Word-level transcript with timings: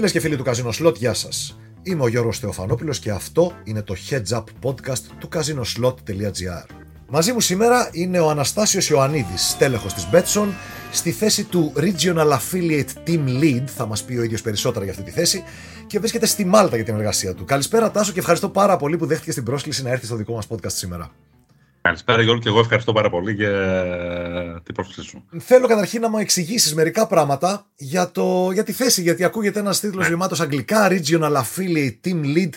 Φίλες 0.00 0.14
και 0.14 0.20
φίλοι 0.20 0.36
του 0.36 0.44
Casino 0.46 0.86
Slot, 0.86 0.96
γεια 0.96 1.14
σας. 1.14 1.58
Είμαι 1.82 2.02
ο 2.02 2.08
Γιώργος 2.08 2.38
Θεοφανόπουλος 2.38 2.98
και 2.98 3.10
αυτό 3.10 3.52
είναι 3.64 3.82
το 3.82 3.94
Heads 4.10 4.36
Up 4.36 4.42
Podcast 4.62 4.98
του 5.18 5.28
casinoslot.gr. 5.32 6.66
Μαζί 7.08 7.32
μου 7.32 7.40
σήμερα 7.40 7.88
είναι 7.92 8.20
ο 8.20 8.30
Αναστάσιος 8.30 8.88
Ιωαννίδης, 8.88 9.56
τέλεχος 9.58 9.94
της 9.94 10.08
Betson, 10.12 10.46
στη 10.92 11.10
θέση 11.10 11.44
του 11.44 11.72
Regional 11.76 12.38
Affiliate 12.38 13.08
Team 13.08 13.42
Lead, 13.42 13.64
θα 13.66 13.86
μας 13.86 14.02
πει 14.02 14.16
ο 14.16 14.22
ίδιος 14.22 14.42
περισσότερα 14.42 14.84
για 14.84 14.92
αυτή 14.92 15.04
τη 15.04 15.10
θέση, 15.10 15.44
και 15.86 15.98
βρίσκεται 15.98 16.26
στη 16.26 16.44
Μάλτα 16.44 16.76
για 16.76 16.84
την 16.84 16.94
εργασία 16.94 17.34
του. 17.34 17.44
Καλησπέρα 17.44 17.90
Τάσο 17.90 18.12
και 18.12 18.18
ευχαριστώ 18.18 18.48
πάρα 18.48 18.76
πολύ 18.76 18.96
που 18.96 19.06
δέχτηκες 19.06 19.34
την 19.34 19.44
πρόσκληση 19.44 19.82
να 19.82 19.90
έρθεις 19.90 20.06
στο 20.06 20.16
δικό 20.16 20.34
μας 20.34 20.46
podcast 20.50 20.72
σήμερα. 20.72 21.10
Καλησπέρα 21.80 22.22
Γιώργο 22.22 22.40
και 22.40 22.48
εγώ 22.48 22.58
ευχαριστώ 22.58 22.92
πάρα 22.92 23.10
πολύ 23.10 23.32
για 23.32 23.52
την 24.64 24.74
πρόσκλησή 24.74 25.08
σου. 25.08 25.24
Θέλω 25.38 25.66
καταρχήν 25.66 26.00
να 26.00 26.08
μου 26.08 26.18
εξηγήσεις 26.18 26.74
μερικά 26.74 27.06
πράγματα 27.06 27.66
για, 27.76 28.10
το, 28.10 28.50
για 28.52 28.62
τη 28.62 28.72
θέση, 28.72 29.02
γιατί 29.02 29.24
ακούγεται 29.24 29.58
ένας 29.58 29.80
τίτλος 29.80 30.08
ναι. 30.08 30.16
αγγλικά, 30.38 30.88
Regional 30.90 31.36
Affiliate 31.36 31.98
Team 32.04 32.36
Lead. 32.36 32.50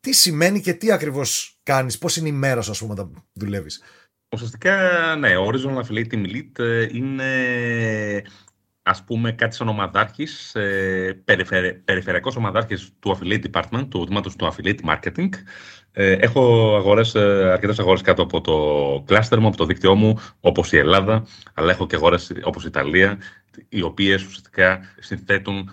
Τι 0.00 0.12
σημαίνει 0.12 0.60
και 0.60 0.72
τι 0.72 0.92
ακριβώς 0.92 1.58
κάνεις, 1.62 1.98
πώς 1.98 2.16
είναι 2.16 2.28
η 2.28 2.32
μέρα 2.32 2.62
σου, 2.62 2.70
ας 2.70 2.78
πούμε, 2.78 2.92
όταν 2.92 3.24
δουλεύεις; 3.32 3.82
Ουσιαστικά, 4.34 4.76
ναι, 5.18 5.36
ο 5.36 5.48
Regional 5.48 5.82
Affiliate 5.82 6.14
Team 6.14 6.26
Lead 6.26 6.58
ε, 6.58 6.86
είναι 6.92 7.32
ας 8.82 9.04
πούμε 9.04 9.32
κάτι 9.32 9.54
σαν 9.54 9.68
ομαδάρχης, 9.68 10.54
ε, 10.54 11.22
περιφερειακός 11.84 12.36
ομαδάρχης 12.36 12.92
του 12.98 13.18
Affiliate 13.18 13.44
Department, 13.50 13.86
του 13.88 14.04
τμήματος 14.04 14.36
του 14.36 14.52
Affiliate 14.52 14.80
Marketing. 14.84 15.28
Ε, 15.92 16.12
έχω 16.12 16.74
αγορές, 16.76 17.14
ε, 17.14 17.50
αρκετές 17.52 17.78
αγορές 17.78 18.00
κάτω 18.00 18.22
από 18.22 18.40
το 18.40 19.04
cluster 19.08 19.38
μου, 19.38 19.46
από 19.46 19.56
το 19.56 19.64
δίκτυό 19.64 19.94
μου, 19.94 20.18
όπως 20.40 20.72
η 20.72 20.76
Ελλάδα, 20.76 21.26
αλλά 21.54 21.70
έχω 21.70 21.86
και 21.86 21.96
αγορές 21.96 22.32
όπως 22.42 22.64
η 22.64 22.66
Ιταλία, 22.66 23.18
οι 23.68 23.82
οποίες 23.82 24.24
ουσιαστικά 24.24 24.80
συνθέτουν 24.98 25.70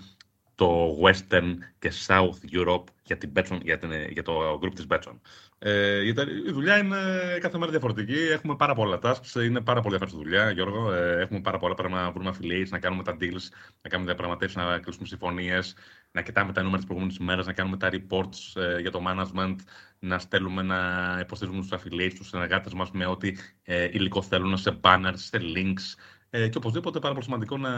το 0.57 0.97
Western 1.03 1.53
και 1.79 1.91
South 2.07 2.57
Europe 2.57 2.83
για, 3.03 3.17
την 3.17 3.31
Betson, 3.35 3.59
για, 3.61 3.77
την, 3.77 3.91
για 4.09 4.23
το 4.23 4.59
group 4.63 4.73
της 4.75 4.85
Betson. 4.89 5.19
Ε, 5.59 6.05
η 6.47 6.51
δουλειά 6.51 6.77
είναι 6.77 6.97
κάθε 7.39 7.57
μέρα 7.57 7.71
διαφορετική. 7.71 8.19
Έχουμε 8.31 8.55
πάρα 8.55 8.73
πολλά 8.73 8.99
tasks. 9.03 9.43
Είναι 9.43 9.61
πάρα 9.61 9.81
πολύ 9.81 9.95
ενδιαφέρουσα 9.95 10.17
δουλειά, 10.17 10.51
Γιώργο. 10.51 10.91
Ε, 10.93 11.21
έχουμε 11.21 11.41
πάρα 11.41 11.57
πολλά 11.57 11.73
πράγματα 11.73 12.01
να 12.03 12.11
βρούμε 12.11 12.35
affiliates, 12.35 12.69
να 12.69 12.79
κάνουμε 12.79 13.03
τα 13.03 13.17
deals, 13.19 13.47
να 13.81 13.89
κάνουμε 13.89 14.09
διαπραγματεύσεις, 14.09 14.57
να 14.57 14.79
κλείσουμε 14.79 15.07
συμφωνίες, 15.07 15.75
να 16.11 16.21
κοιτάμε 16.21 16.51
τα 16.51 16.61
νούμερα 16.61 16.77
της 16.77 16.85
προηγούμενης 16.85 17.17
ημέρα, 17.19 17.43
να 17.43 17.53
κάνουμε 17.53 17.77
τα 17.77 17.89
reports 17.91 18.61
ε, 18.61 18.79
για 18.79 18.91
το 18.91 19.01
management, 19.07 19.55
να 19.99 20.19
στέλνουμε 20.19 20.61
να 20.61 20.77
υποστηρίζουμε 21.21 21.65
τους 21.65 21.79
affiliates, 21.79 22.13
τους 22.17 22.27
συνεργάτες 22.27 22.73
μας 22.73 22.91
με 22.91 23.05
ό,τι 23.05 23.35
ε, 23.63 23.83
υλικό 23.91 24.21
θέλουν 24.21 24.57
σε 24.57 24.79
banners, 24.81 25.13
σε 25.13 25.39
links, 25.55 25.95
ε, 26.37 26.47
και 26.47 26.57
οπωσδήποτε 26.57 26.99
πάρα 26.99 27.13
πολύ 27.13 27.25
σημαντικό 27.25 27.57
να 27.57 27.71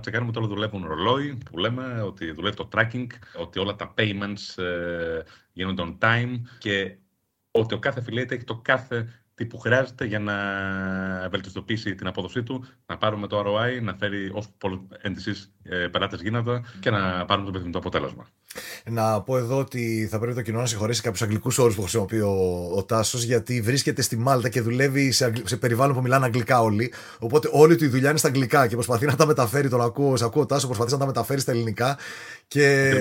τσεκάρουμε 0.00 0.30
ότι 0.30 0.38
όλα 0.38 0.48
δουλεύουν 0.48 0.86
ρολόι, 0.86 1.38
που 1.50 1.58
λέμε, 1.58 2.02
ότι 2.02 2.32
δουλεύει 2.32 2.56
το 2.56 2.68
tracking, 2.76 3.06
ότι 3.36 3.58
όλα 3.58 3.76
τα 3.76 3.94
payments 3.98 4.62
ε, 4.62 5.22
γίνονται 5.52 5.82
on 5.86 5.98
time 6.04 6.40
και 6.58 6.96
ότι 7.50 7.74
ο 7.74 7.78
κάθε 7.78 8.04
affiliate 8.06 8.30
έχει 8.30 8.44
το 8.44 8.56
κάθε 8.56 9.08
τι 9.34 9.46
που 9.46 9.58
χρειάζεται 9.58 10.04
για 10.04 10.18
να 10.18 10.34
βελτιστοποιήσει 11.28 11.94
την 11.94 12.06
απόδοσή 12.06 12.42
του, 12.42 12.64
να 12.86 12.96
πάρουμε 12.96 13.26
το 13.26 13.42
ROI, 13.46 13.82
να 13.82 13.94
φέρει 13.94 14.30
όσο 14.34 14.48
πολλού 14.58 14.88
NDCs 15.02 15.46
ε, 15.62 15.86
πελάτες 15.88 16.22
γίνεται 16.22 16.62
και 16.80 16.90
να 16.90 17.24
πάρουμε 17.24 17.44
το 17.44 17.50
επιθυμητό 17.50 17.78
αποτέλεσμα. 17.78 18.26
Να 18.90 19.20
πω 19.22 19.36
εδώ 19.36 19.58
ότι 19.58 20.08
θα 20.10 20.18
πρέπει 20.18 20.34
το 20.34 20.42
κοινό 20.42 20.58
να 20.58 20.66
συγχωρέσει 20.66 21.02
κάποιους 21.02 21.22
αγγλικούς 21.22 21.58
όρους 21.58 21.74
που 21.74 21.80
χρησιμοποιεί 21.80 22.20
ο, 22.20 22.70
ο 22.76 22.84
Τάσος, 22.84 23.22
γιατί 23.22 23.60
βρίσκεται 23.60 24.02
στη 24.02 24.16
Μάλτα 24.16 24.48
και 24.48 24.60
δουλεύει 24.60 25.10
σε, 25.10 25.32
σε 25.44 25.56
περιβάλλον 25.56 25.94
που 25.94 26.02
μιλάνε 26.02 26.24
αγγλικά 26.24 26.60
όλοι. 26.60 26.92
Οπότε 27.18 27.48
όλη 27.52 27.76
του 27.76 27.84
η 27.84 27.88
δουλειά 27.88 28.08
είναι 28.08 28.18
στα 28.18 28.28
αγγλικά 28.28 28.66
και 28.66 28.74
προσπαθεί 28.74 29.06
να 29.06 29.16
τα 29.16 29.26
μεταφέρει. 29.26 29.68
Τον 29.68 29.80
ακούω, 29.80 30.16
σε 30.16 30.24
ακούω 30.24 30.46
Τάσο, 30.46 30.66
προσπαθείς 30.66 30.92
να 30.92 30.98
τα 30.98 31.06
μεταφέρεις 31.06 31.42
στα 31.42 31.52
ελληνικά. 31.52 31.98
Και... 32.48 32.94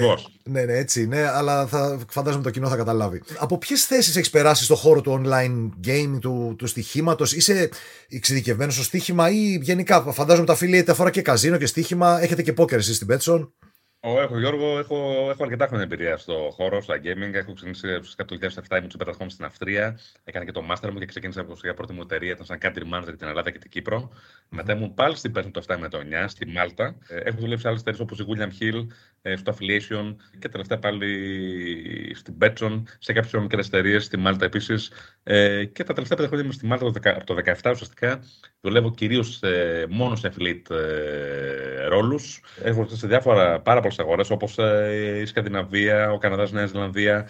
Ναι, 0.43 0.61
ναι, 0.61 0.73
έτσι 0.73 1.01
είναι, 1.01 1.29
αλλά 1.29 1.67
θα, 1.67 1.99
φαντάζομαι 2.09 2.43
το 2.43 2.49
κοινό 2.49 2.67
θα 2.69 2.75
καταλάβει. 2.75 3.21
Από 3.37 3.57
ποιες 3.57 3.85
θέσεις 3.85 4.15
έχεις 4.15 4.29
περάσει 4.29 4.63
στο 4.63 4.75
χώρο 4.75 5.01
του 5.01 5.21
online 5.23 5.87
gaming, 5.87 6.17
του, 6.19 6.55
του 6.57 6.67
στοιχήματος, 6.67 7.33
είσαι 7.33 7.69
εξειδικευμένος 8.09 8.73
στο 8.73 8.83
στοίχημα 8.83 9.29
ή 9.29 9.59
γενικά 9.61 10.01
φαντάζομαι 10.01 10.45
τα 10.45 10.55
φίλια 10.55 10.83
αφορά 10.87 11.09
και 11.09 11.21
καζίνο 11.21 11.57
και 11.57 11.65
στοίχημα, 11.65 12.21
έχετε 12.21 12.41
και 12.41 12.53
πόκερ 12.53 12.79
εσείς 12.79 12.95
στην 12.95 13.07
Πέτσον. 13.07 13.53
Εγώ, 13.99 14.21
έχω, 14.21 14.39
Γιώργο, 14.39 14.79
έχω, 14.79 15.27
έχω 15.29 15.43
αρκετά 15.43 15.67
χρόνια 15.67 15.85
εμπειρία 15.85 16.17
στο 16.17 16.49
χώρο, 16.51 16.81
στα 16.81 16.95
gaming. 17.03 17.33
Έχω 17.33 17.53
ξεκινήσει 17.53 17.99
φυσικά 18.01 18.25
το 18.25 18.37
2007, 18.41 18.77
ήμουν 18.77 18.91
super 18.97 19.13
στην 19.27 19.45
Αυστρία. 19.45 19.99
Έκανα 20.23 20.45
και 20.45 20.51
το 20.51 20.63
master 20.71 20.89
μου 20.91 20.99
και 20.99 21.05
ξεκίνησα 21.05 21.41
από 21.41 21.53
την 21.53 21.73
πρώτη 21.75 21.93
μου 21.93 22.01
εταιρεία. 22.01 22.31
Ήταν 22.31 22.45
σαν 22.45 22.57
country 22.61 22.93
manager 22.93 23.03
για 23.03 23.17
την 23.17 23.27
Ελλάδα 23.27 23.51
και 23.51 23.57
την 23.57 23.69
Κύπρο. 23.69 24.09
Mm-hmm. 24.11 24.45
Μετά 24.49 24.73
ήμουν 24.73 24.93
πάλι 24.93 25.15
στην 25.15 25.31
Πέσμη 25.31 25.51
το 25.51 25.61
7 25.67 25.77
με 25.79 25.89
το 25.89 25.97
9, 25.97 26.25
στη 26.27 26.47
Μάλτα. 26.47 26.95
Ε, 27.07 27.17
έχω 27.17 27.37
δουλέψει 27.39 27.61
σε 27.61 27.67
άλλες 27.67 27.79
εταιρείες 27.79 28.01
όπως 28.01 28.19
η 28.19 28.25
William 28.29 28.63
Hill, 28.63 28.87
ε, 29.21 29.35
στο 29.35 29.55
Affiliation 29.55 30.15
και 30.39 30.49
τελευταία 30.49 30.79
πάλι 30.79 32.15
στην 32.15 32.33
Betson, 32.41 32.83
σε 32.99 33.13
κάποιες 33.13 33.41
μικρές 33.41 33.67
εταιρείες, 33.67 34.05
στη 34.05 34.17
Μάλτα 34.17 34.45
επίσης. 34.45 34.91
Ε, 35.23 35.65
και 35.65 35.83
τα 35.83 35.93
τελευταία 35.93 36.17
πέντε 36.17 36.27
χρόνια 36.27 36.45
είμαι 36.45 36.53
στη 36.53 36.65
Μάλτα 36.65 37.11
από 37.15 37.25
το 37.25 37.33
2017 37.33 37.71
ουσιαστικά. 37.71 38.19
Δουλεύω 38.61 38.91
κυρίως 38.91 39.39
μόνο 39.89 40.15
σε 40.15 40.31
affiliate 40.33 40.75
ρόλους. 41.87 42.41
Έχω 42.63 42.87
σε 42.89 43.07
διάφορα 43.07 43.61
πάρα 43.61 43.81
πολλέ 43.87 44.09
αγορές 44.09 44.29
όπως 44.29 44.57
η 45.21 45.25
Σκανδιναβία, 45.25 46.11
ο 46.11 46.17
Καναδάς, 46.17 46.51
Νέα 46.51 46.65
Ζηλανδία 46.65 47.29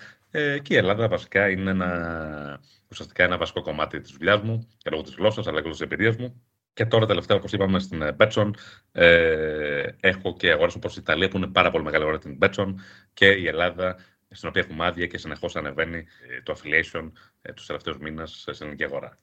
και 0.61 0.73
η 0.73 0.75
Ελλάδα 0.75 1.07
βασικά 1.07 1.49
είναι 1.49 1.71
ένα, 1.71 2.59
ουσιαστικά 2.91 3.23
ένα 3.23 3.37
βασικό 3.37 3.61
κομμάτι 3.61 3.99
της 3.99 4.11
δουλειάς 4.11 4.41
μου 4.41 4.67
και 4.77 4.89
λόγω 4.89 5.03
της 5.03 5.15
γλώσσας 5.17 5.47
αλλά 5.47 5.55
και 5.55 5.61
λόγω 5.61 5.71
της 5.71 5.81
εμπειρίας 5.81 6.15
μου. 6.15 6.41
Και 6.73 6.85
τώρα 6.85 7.05
τελευταία, 7.05 7.37
όπως 7.37 7.51
είπαμε 7.51 7.79
στην 7.79 8.15
Betson, 8.17 8.51
ε, 8.91 9.83
έχω 9.99 10.35
και 10.37 10.51
αγορές 10.51 10.75
όπως 10.75 10.95
η 10.95 10.99
Ιταλία 11.01 11.27
που 11.27 11.37
είναι 11.37 11.47
πάρα 11.47 11.71
πολύ 11.71 11.83
μεγάλη 11.83 12.03
αγορά 12.03 12.19
την 12.19 12.37
Betson 12.41 12.73
και 13.13 13.27
η 13.27 13.47
Ελλάδα 13.47 13.95
στην 14.29 14.49
οποία 14.49 14.61
έχουμε 14.61 14.85
άδεια 14.85 15.05
και 15.05 15.17
συνεχώς 15.17 15.55
ανεβαίνει 15.55 15.97
ε, 15.97 16.41
το 16.43 16.55
affiliation 16.57 17.11
ε, 17.41 17.53
τους 17.53 17.65
τελευταίους 17.65 17.97
μήνες 17.97 18.39
στην 18.41 18.55
ελληνική 18.59 18.83
αγορά. 18.83 19.17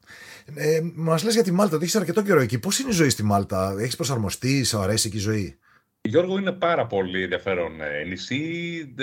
Ε, 0.54 0.80
Μας 0.94 1.24
λες 1.24 1.34
για 1.34 1.42
τη 1.42 1.50
Μάλτα 1.50 1.74
ότι 1.74 1.84
έχεις 1.84 1.96
αρκετό 1.96 2.22
καιρό 2.22 2.40
εκεί. 2.40 2.58
Πώς 2.58 2.78
είναι 2.78 2.90
η 2.90 2.92
ζωή 2.92 3.08
στη 3.08 3.22
Μάλτα, 3.22 3.76
έχεις 3.78 3.96
προσαρμοστεί, 3.96 4.64
σου 4.64 4.78
αρέσει 4.78 5.08
εκεί 5.08 5.16
η 5.16 5.20
ζωή; 5.20 5.58
Γιώργο, 6.08 6.38
είναι 6.38 6.52
πάρα 6.52 6.86
πολύ 6.86 7.22
ενδιαφέρον 7.22 7.80
ε, 7.80 8.04
νησί. 8.04 8.94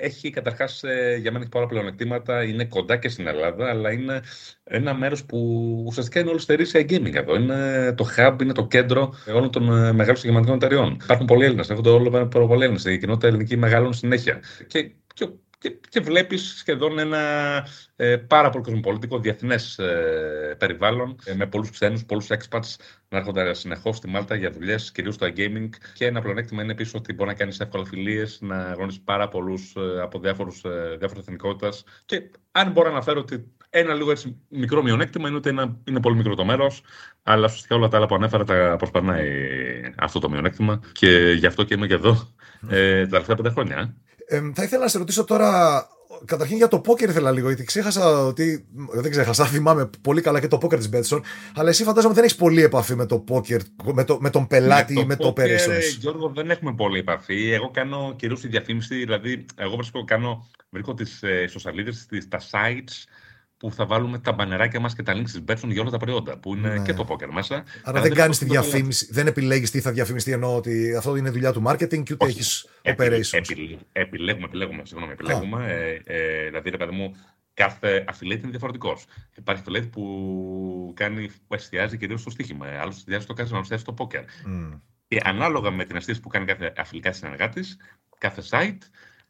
Έχει 0.00 0.30
καταρχάς 0.30 0.82
ε, 0.82 1.16
για 1.20 1.30
μένα 1.30 1.42
έχει 1.42 1.52
πάρα 1.52 1.66
πλεονεκτήματα. 1.66 2.42
Είναι 2.44 2.64
κοντά 2.64 2.96
και 2.96 3.08
στην 3.08 3.26
Ελλάδα, 3.26 3.68
αλλά 3.68 3.92
είναι 3.92 4.22
ένα 4.64 4.94
μέρος 4.94 5.24
που 5.24 5.38
ουσιαστικά 5.86 6.20
είναι 6.20 6.30
όλη 6.30 6.40
στερήσια 6.40 6.80
gaming 6.80 7.14
εδώ. 7.14 7.34
Είναι 7.34 7.92
το 7.96 8.08
hub, 8.16 8.36
είναι 8.42 8.52
το 8.52 8.66
κέντρο 8.66 9.14
όλων 9.34 9.50
των 9.50 9.62
ε, 9.62 9.92
μεγάλων 9.92 10.16
συγκεκριμένων 10.16 10.54
εταιριών. 10.54 10.98
Υπάρχουν 11.02 11.26
πολλοί 11.26 11.44
Έλληνες, 11.44 11.70
έχονται 11.70 11.90
όλο 11.90 12.28
πολλοί 12.28 12.62
Έλληνες. 12.62 12.84
Η 12.84 12.98
κοινότητα 12.98 13.26
ελληνική 13.26 13.56
μεγαλώνει 13.56 13.94
συνέχεια. 13.94 14.40
Και, 14.66 14.92
και 15.14 15.28
και, 15.58 15.78
και 15.88 16.00
βλέπεις 16.00 16.54
σχεδόν 16.58 16.98
ένα 16.98 17.18
ε, 17.96 18.16
πάρα 18.16 18.50
πολύ 18.50 18.64
κοσμοπολιτικό 18.64 19.18
διεθνές 19.18 19.78
ε, 19.78 20.54
περιβάλλον 20.58 21.16
ε, 21.24 21.34
με 21.34 21.46
πολλούς 21.46 21.70
ξένους, 21.70 22.04
πολλούς 22.04 22.26
expats 22.28 22.76
να 23.08 23.18
έρχονται 23.18 23.54
συνεχώς 23.54 23.96
στη 23.96 24.08
Μάλτα 24.08 24.34
για 24.34 24.50
δουλειές, 24.50 24.92
κυρίως 24.92 25.14
στο 25.14 25.26
gaming 25.36 25.68
και 25.94 26.06
ένα 26.06 26.20
πλεονέκτημα 26.20 26.62
είναι 26.62 26.72
επίσης 26.72 26.94
ότι 26.94 27.12
μπορεί 27.12 27.30
να 27.30 27.36
κάνεις 27.36 27.60
εύκολα 27.60 27.84
φιλίες, 27.84 28.38
να 28.40 28.72
γνωρίσεις 28.72 29.00
πάρα 29.00 29.28
πολλούς 29.28 29.74
ε, 29.76 30.00
από 30.00 30.18
διάφορους, 30.18 30.64
ε, 30.64 30.96
διάφορες 30.98 31.22
εθνικότητες. 31.22 31.84
Και 32.06 32.30
αν 32.52 32.70
μπορώ 32.70 32.88
να 32.88 32.94
αναφέρω 32.94 33.20
ότι 33.20 33.52
ένα 33.70 33.94
λίγο 33.94 34.10
έτσι 34.10 34.36
μικρό 34.48 34.82
μειονέκτημα 34.82 35.28
είναι 35.28 35.36
ότι 35.36 35.48
είναι, 35.48 35.76
είναι 35.84 36.00
πολύ 36.00 36.16
μικρό 36.16 36.34
το 36.34 36.44
μέρος, 36.44 36.82
αλλά 37.22 37.44
ουσιαστικά 37.44 37.74
όλα 37.74 37.88
τα 37.88 37.96
άλλα 37.96 38.06
που 38.06 38.14
ανέφερα 38.14 38.44
τα 38.44 38.74
προσπερνάει 38.78 39.30
αυτό 39.96 40.18
το 40.18 40.30
μειονέκτημα. 40.30 40.80
Και 40.92 41.34
γι' 41.38 41.46
αυτό 41.46 41.64
και 41.64 41.74
είμαι 41.74 41.86
και 41.86 41.94
εδώ 41.94 42.34
ε, 42.68 43.02
τα 43.02 43.08
τελευταία 43.08 43.36
πέντε 43.36 43.50
χρόνια. 43.50 43.96
Ε, 44.28 44.50
θα 44.54 44.62
ήθελα 44.62 44.82
να 44.82 44.88
σε 44.88 44.98
ρωτήσω 44.98 45.24
τώρα 45.24 45.82
Καταρχήν 46.24 46.56
για 46.56 46.68
το 46.68 46.80
πόκερ 46.80 47.08
ήθελα 47.08 47.30
λίγο, 47.30 47.46
γιατί 47.46 47.64
ξέχασα 47.64 48.24
ότι. 48.24 48.66
Δεν 48.92 49.10
ξέχασα, 49.10 49.46
θυμάμαι 49.54 49.90
πολύ 50.00 50.20
καλά 50.20 50.40
και 50.40 50.48
το 50.48 50.58
πόκερ 50.58 50.78
της 50.78 50.88
Μπέτσον. 50.88 51.22
Αλλά 51.54 51.68
εσύ 51.68 51.84
φαντάζομαι 51.84 52.14
δεν 52.14 52.24
έχεις 52.24 52.36
πολύ 52.36 52.62
επαφή 52.62 52.94
με 52.94 53.06
το 53.06 53.18
πόκερ, 53.18 53.60
με, 53.92 54.04
το, 54.04 54.18
με 54.20 54.30
τον 54.30 54.46
πελάτη 54.46 55.00
ή 55.00 55.04
με 55.04 55.16
το 55.16 55.32
operations. 55.36 55.98
Γιώργο, 55.98 56.28
δεν 56.34 56.50
έχουμε 56.50 56.74
πολύ 56.74 56.98
επαφή. 56.98 57.50
Εγώ 57.52 57.70
κάνω 57.70 58.14
κυρίως 58.16 58.40
τη 58.40 58.48
διαφήμιση, 58.48 58.94
δηλαδή, 58.94 59.46
εγώ 59.56 59.76
βρίσκω, 59.76 60.04
κάνω, 60.04 60.46
βρίσκω 60.70 60.94
τις 60.94 61.22
ε, 61.22 61.42
ιστοσελίδε, 61.42 61.92
τα 62.28 62.40
sites 62.40 63.04
που 63.58 63.72
θα 63.72 63.86
βάλουμε 63.86 64.18
τα 64.18 64.32
μπανεράκια 64.32 64.80
μας 64.80 64.94
και 64.94 65.02
τα 65.02 65.14
links 65.16 65.30
της 65.30 65.42
Betson 65.48 65.68
για 65.68 65.80
όλα 65.80 65.90
τα 65.90 65.96
προϊόντα, 65.96 66.38
που 66.38 66.54
είναι 66.54 66.68
ναι. 66.68 66.84
και 66.84 66.94
το 66.94 67.06
poker 67.08 67.28
μέσα. 67.32 67.64
Άρα 67.82 68.00
δεν 68.00 68.14
κάνεις 68.14 68.38
τη 68.38 68.44
διαφήμιση, 68.44 69.08
δεν 69.10 69.26
επιλέγεις 69.26 69.70
τι 69.70 69.80
θα 69.80 69.92
διαφημιστεί, 69.92 70.32
ενώ 70.32 70.56
ότι 70.56 70.94
αυτό 70.96 71.16
είναι 71.16 71.30
δουλειά 71.30 71.52
του 71.52 71.62
marketing 71.66 72.02
και 72.02 72.12
ούτε 72.12 72.26
έχεις 72.26 72.68
operations. 72.82 73.40
επιλέγουμε, 73.92 74.44
επιλέγουμε, 74.44 74.82
συγγνώμη, 74.84 75.12
επιλέγουμε. 75.12 75.72
Ε, 75.72 76.00
ε, 76.04 76.44
δηλαδή, 76.46 76.70
ρε 76.70 76.76
παιδί 76.76 76.94
μου, 76.94 77.16
κάθε 77.54 78.04
affiliate 78.08 78.40
είναι 78.42 78.50
διαφορετικός. 78.50 79.04
Υπάρχει 79.36 79.62
affiliate 79.66 79.88
που, 79.90 80.92
κάνει, 80.96 81.30
που 81.46 81.54
εστιάζει 81.54 81.96
κυρίως 81.96 82.20
στο 82.20 82.30
στοίχημα, 82.30 82.66
άλλος 82.80 82.96
εστιάζει 82.96 83.24
στο 83.24 83.32
κάζινο, 83.32 83.56
άλλος 83.56 83.70
εστιάζει 83.70 83.82
στο 83.82 83.94
poker. 83.98 84.48
Mm. 84.48 84.80
Και 85.08 85.20
ανάλογα 85.24 85.70
με 85.70 85.84
την 85.84 85.96
αισθήση 85.96 86.20
που 86.20 86.28
κάνει 86.28 86.44
κάθε 86.44 86.72
αφιλικά 86.76 87.12
συνεργάτης, 87.12 87.76
κάθε 88.18 88.42
site, 88.50 88.78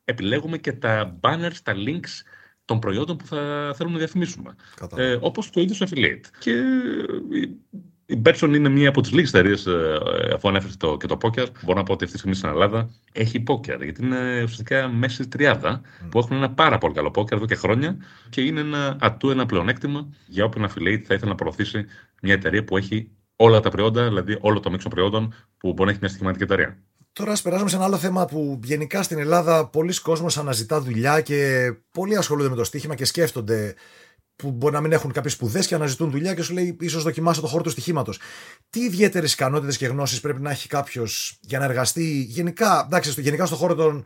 επιλέγουμε 0.05 0.59
και 0.59 0.73
τα 0.73 1.19
banners, 1.21 1.57
τα 1.63 1.75
links 1.77 2.23
των 2.69 2.79
προϊόντων 2.79 3.17
που 3.17 3.27
θα 3.27 3.73
θέλουμε 3.77 3.95
να 3.95 3.99
διαφημίσουμε. 3.99 4.55
Ε, 4.97 5.19
Όπως 5.21 5.51
το 5.51 5.61
ίδιο 5.61 5.87
affiliate. 5.87 6.25
Και 6.39 6.63
Η 8.07 8.23
Betson 8.25 8.53
είναι 8.55 8.69
μία 8.69 8.89
από 8.89 9.01
τις 9.01 9.13
λίγες 9.13 9.29
εταιρείες, 9.29 9.67
ε, 9.67 9.99
αφού 10.35 10.49
ανέφερε 10.49 10.73
το, 10.79 10.97
και 10.97 11.07
το 11.07 11.17
πόκερ, 11.17 11.47
μπορώ 11.65 11.79
να 11.79 11.85
πω 11.85 11.93
ότι 11.93 12.05
αυτή 12.05 12.17
τη 12.17 12.19
στιγμή 12.19 12.35
στην 12.35 12.49
Ελλάδα 12.49 12.91
έχει 13.13 13.41
πόκερ. 13.41 13.83
Γιατί 13.83 14.05
είναι 14.05 14.43
ουσιαστικά 14.43 14.89
μέσα 14.89 15.15
στη 15.15 15.29
τριάδα 15.29 15.81
που 16.11 16.19
έχουν 16.19 16.37
ένα 16.37 16.51
πάρα 16.51 16.79
πολύ 16.79 16.95
καλό 16.95 17.11
πόκερ 17.11 17.37
εδώ 17.37 17.47
και 17.47 17.55
χρόνια 17.55 17.97
και 18.29 18.41
είναι 18.41 18.61
ένα 18.61 18.97
ατού, 19.01 19.31
ένα 19.31 19.47
πλεονέκτημα 19.47 20.09
για 20.27 20.45
όποιον 20.45 20.67
affiliate 20.67 21.03
θα 21.05 21.15
ήθελε 21.15 21.31
να 21.31 21.35
προωθήσει 21.35 21.85
μια 22.23 22.35
εταιρεία 22.35 22.65
που 22.65 22.77
έχει 22.77 23.11
όλα 23.37 23.61
τα 23.61 23.71
προϊόντα, 23.71 24.05
δηλαδή 24.09 24.39
όλο 24.41 24.61
το 24.61 24.71
μίξο 24.71 24.89
προϊόντων 24.89 25.35
που 25.59 25.73
μπορεί 25.73 25.85
να 25.85 25.91
έχει 25.91 25.99
μια 26.01 26.09
στοιχηματική 26.09 26.43
εταιρεία. 26.43 26.83
Τώρα 27.19 27.33
ας 27.33 27.43
περάσουμε 27.43 27.71
σε 27.71 27.77
ένα 27.77 27.85
άλλο 27.85 27.97
θέμα 27.97 28.25
που 28.25 28.61
γενικά 28.65 29.03
στην 29.03 29.19
Ελλάδα 29.19 29.67
πολλοί 29.67 30.01
κόσμος 30.01 30.39
αναζητά 30.39 30.81
δουλειά 30.81 31.21
και 31.21 31.73
πολλοί 31.91 32.17
ασχολούνται 32.17 32.49
με 32.49 32.57
το 32.57 32.65
στοίχημα 32.65 32.95
και 32.95 33.05
σκέφτονται 33.05 33.75
που 34.37 34.51
μπορεί 34.51 34.75
να 34.75 34.81
μην 34.81 34.93
έχουν 34.93 35.13
κάποιες 35.13 35.33
σπουδές 35.33 35.67
και 35.67 35.75
αναζητούν 35.75 36.11
δουλειά 36.11 36.35
και 36.35 36.43
σου 36.43 36.53
λέει 36.53 36.77
ίσως 36.81 37.03
δοκιμάσαι 37.03 37.41
το 37.41 37.47
χώρο 37.47 37.63
του 37.63 37.71
στοιχήματος. 37.71 38.21
Τι 38.71 38.81
ιδιαίτερες 38.81 39.33
ικανότητες 39.33 39.77
και 39.77 39.87
γνώσεις 39.87 40.21
πρέπει 40.21 40.41
να 40.41 40.51
έχει 40.51 40.69
κάποιος 40.69 41.39
για 41.41 41.59
να 41.59 41.65
εργαστεί 41.65 42.23
γενικά; 42.29 42.83
Εντάξει, 42.87 43.11
στο, 43.11 43.21
γενικά 43.21 43.47
στον 43.47 43.59
χώρο 43.59 43.75
των, 43.75 44.05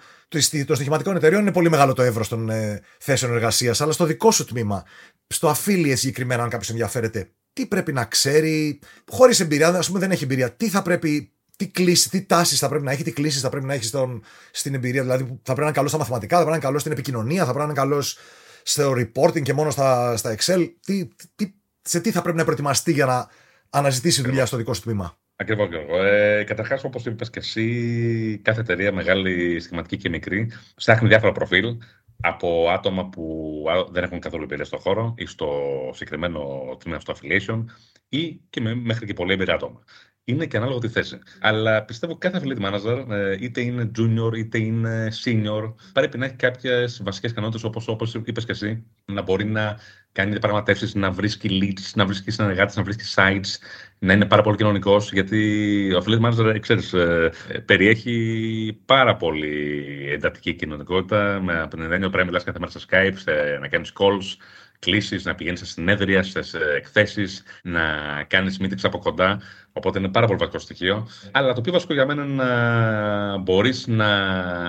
των 0.66 0.76
στοιχηματικών 0.76 1.16
εταιρεών 1.16 1.40
είναι 1.40 1.52
πολύ 1.52 1.70
μεγάλο 1.70 1.92
το 1.92 2.02
εύρος 2.02 2.28
των 2.28 2.50
ε, 2.50 2.82
θέσεων 2.98 3.32
εργασίας, 3.32 3.80
αλλά 3.80 3.92
στο 3.92 4.04
δικό 4.04 4.30
σου 4.30 4.44
τμήμα, 4.44 4.84
στο 5.26 5.54
affiliate 5.56 5.96
συγκεκριμένα, 5.96 6.42
αν 6.42 6.48
κάποιος 6.48 6.70
ενδιαφέρεται, 6.70 7.30
τι 7.52 7.66
πρέπει 7.66 7.92
να 7.92 8.04
ξέρει, 8.04 8.78
χωρίς 9.10 9.40
εμπειρία, 9.40 9.68
ας 9.68 9.86
πούμε 9.86 9.98
δεν 9.98 10.10
έχει 10.10 10.24
εμπειρία, 10.24 10.52
τι 10.52 10.68
θα 10.68 10.82
πρέπει 10.82 11.31
τι 11.56 11.68
κλήσει, 11.68 12.10
τι 12.10 12.22
τάσεις 12.22 12.58
θα 12.58 12.68
πρέπει 12.68 12.84
να 12.84 12.92
έχει, 12.92 13.02
τι 13.02 13.12
κλήσει 13.12 13.38
θα 13.38 13.48
πρέπει 13.48 13.66
να 13.66 13.74
έχει 13.74 13.84
στον, 13.84 14.22
στην 14.50 14.74
εμπειρία. 14.74 15.02
Δηλαδή, 15.02 15.24
θα 15.24 15.38
πρέπει 15.42 15.60
να 15.60 15.64
είναι 15.64 15.74
καλός 15.74 15.90
στα 15.90 15.98
μαθηματικά, 15.98 16.36
θα 16.36 16.44
πρέπει 16.44 16.50
να 16.50 16.56
είναι 16.56 16.64
καλός 16.64 16.80
στην 16.80 16.92
επικοινωνία, 16.92 17.44
θα 17.44 17.52
πρέπει 17.52 17.58
να 17.58 17.64
είναι 17.64 17.80
καλός 17.80 18.18
στο 18.62 18.92
reporting 18.92 19.42
και 19.42 19.52
μόνο 19.52 19.70
στα, 19.70 20.16
στα 20.16 20.36
Excel. 20.36 20.68
Τι, 20.80 21.08
τι, 21.34 21.54
σε 21.82 22.00
τι 22.00 22.10
θα 22.10 22.22
πρέπει 22.22 22.36
να 22.36 22.44
προετοιμαστεί 22.44 22.92
για 22.92 23.06
να 23.06 23.28
αναζητήσει 23.70 24.22
δουλειά 24.22 24.46
στο 24.46 24.56
δικό 24.56 24.74
σου 24.74 24.82
τμήμα; 24.82 25.18
Ακριβώς, 25.36 25.68
Γιώργο. 25.68 26.02
Ε, 26.02 26.44
Καταρχάς, 26.44 26.84
όπως 26.84 27.04
είπες 27.04 27.30
και 27.30 27.38
εσύ, 27.38 28.40
κάθε 28.44 28.60
εταιρεία, 28.60 28.92
μεγάλη, 28.92 29.60
σχηματική 29.60 29.96
και 29.96 30.08
μικρή, 30.08 30.52
ψάχνει 30.74 31.08
διάφορα 31.08 31.32
προφίλ 31.32 31.76
από 32.20 32.68
άτομα 32.70 33.08
που 33.08 33.64
δεν 33.90 34.02
έχουν 34.02 34.18
καθόλου 34.18 34.42
εμπειρία 34.42 34.64
στο 34.64 34.78
χώρο 34.78 35.14
ή 35.16 35.26
στο 35.26 35.48
συγκεκριμένο 35.92 36.40
τμήμα 36.78 37.00
στο 37.00 37.14
affiliation 37.14 37.64
ή 38.08 38.40
και 38.50 38.60
με, 38.60 38.74
μέχρι 38.74 39.06
και 39.06 39.14
πολύ 39.14 39.32
εμπειρία 39.32 39.54
άτομα 39.54 39.80
είναι 40.24 40.46
και 40.46 40.56
ανάλογο 40.56 40.78
τη 40.78 40.88
θέση. 40.88 41.18
Αλλά 41.40 41.84
πιστεύω 41.84 42.18
κάθε 42.18 42.40
affiliate 42.42 42.62
manager, 42.64 43.06
ε, 43.10 43.36
είτε 43.40 43.60
είναι 43.60 43.90
junior 43.98 44.36
είτε 44.36 44.58
είναι 44.58 45.08
senior, 45.24 45.74
πρέπει 45.92 46.18
να 46.18 46.24
έχει 46.24 46.34
κάποιες 46.34 47.00
βασικές 47.04 47.30
ικανότητες 47.30 47.64
όπως 47.64 47.88
όπως 47.88 48.14
είπες 48.14 48.44
και 48.44 48.52
εσύ, 48.52 48.86
να 49.04 49.22
μπορεί 49.22 49.44
να 49.44 49.78
κάνει 50.12 50.30
διαπραγματεύσεις, 50.30 50.94
να 50.94 51.10
βρίσκει 51.10 51.48
leads, 51.62 51.90
να 51.94 52.06
βρίσκει 52.06 52.30
συνεργάτες, 52.30 52.76
να 52.76 52.82
βρίσκει 52.82 53.04
sites, 53.14 53.58
να 53.98 54.12
είναι 54.12 54.26
πάρα 54.26 54.42
πολύ 54.42 54.56
κοινωνικός. 54.56 55.12
Γιατί 55.12 55.94
ο 55.94 56.02
affiliate 56.04 56.30
manager, 56.30 56.58
ξέρεις, 56.60 56.92
ε, 56.92 57.30
περιέχει 57.64 58.80
πάρα 58.84 59.16
πολύ 59.16 59.86
εντατική 60.10 60.54
κοινωνικότητα. 60.54 61.40
Με, 61.42 61.60
από 61.60 61.70
την 61.74 61.84
ενέργεια 61.84 62.08
πρέπει 62.08 62.18
να 62.18 62.24
μιλάς 62.24 62.44
κάθε 62.44 62.58
μέρα 62.58 62.70
σε 62.70 62.78
Skype, 62.88 63.32
να 63.60 63.68
κάνεις 63.68 63.92
calls, 63.98 64.36
κλήσεις, 64.84 65.24
να 65.24 65.34
πηγαίνεις 65.34 65.58
σε 65.58 65.66
συνέδρια, 65.66 66.22
σε 66.22 66.58
εκθέσεις, 66.76 67.42
να 67.62 67.82
κάνεις 68.26 68.58
meetings 68.60 68.82
από 68.82 68.98
κοντά. 68.98 69.40
Οπότε 69.72 69.98
είναι 69.98 70.08
πάρα 70.08 70.26
πολύ 70.26 70.38
βασικό 70.38 70.58
στοιχείο. 70.58 71.08
Αλλά 71.30 71.52
το 71.52 71.60
πιο 71.60 71.72
βασικό 71.72 71.92
για 71.94 72.06
μένα 72.06 72.24
είναι 72.24 72.34
να 72.34 73.38
μπορείς 73.38 73.86
να 73.86 74.06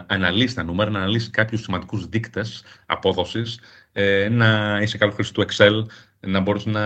αναλύσεις 0.08 0.54
τα 0.54 0.64
νούμερα, 0.64 0.90
να 0.90 1.00
αναλύσεις 1.00 1.30
κάποιους 1.30 1.62
σημαντικούς 1.62 2.08
δείκτες 2.08 2.64
απόδοσης, 2.86 3.60
ε, 3.92 4.30
να 4.30 4.80
είσαι 4.82 4.98
καλός 4.98 5.16
χρήστη 5.16 5.34
του 5.34 5.46
Excel, 5.50 5.86
να 6.20 6.40
μπορείς 6.40 6.66
να 6.66 6.82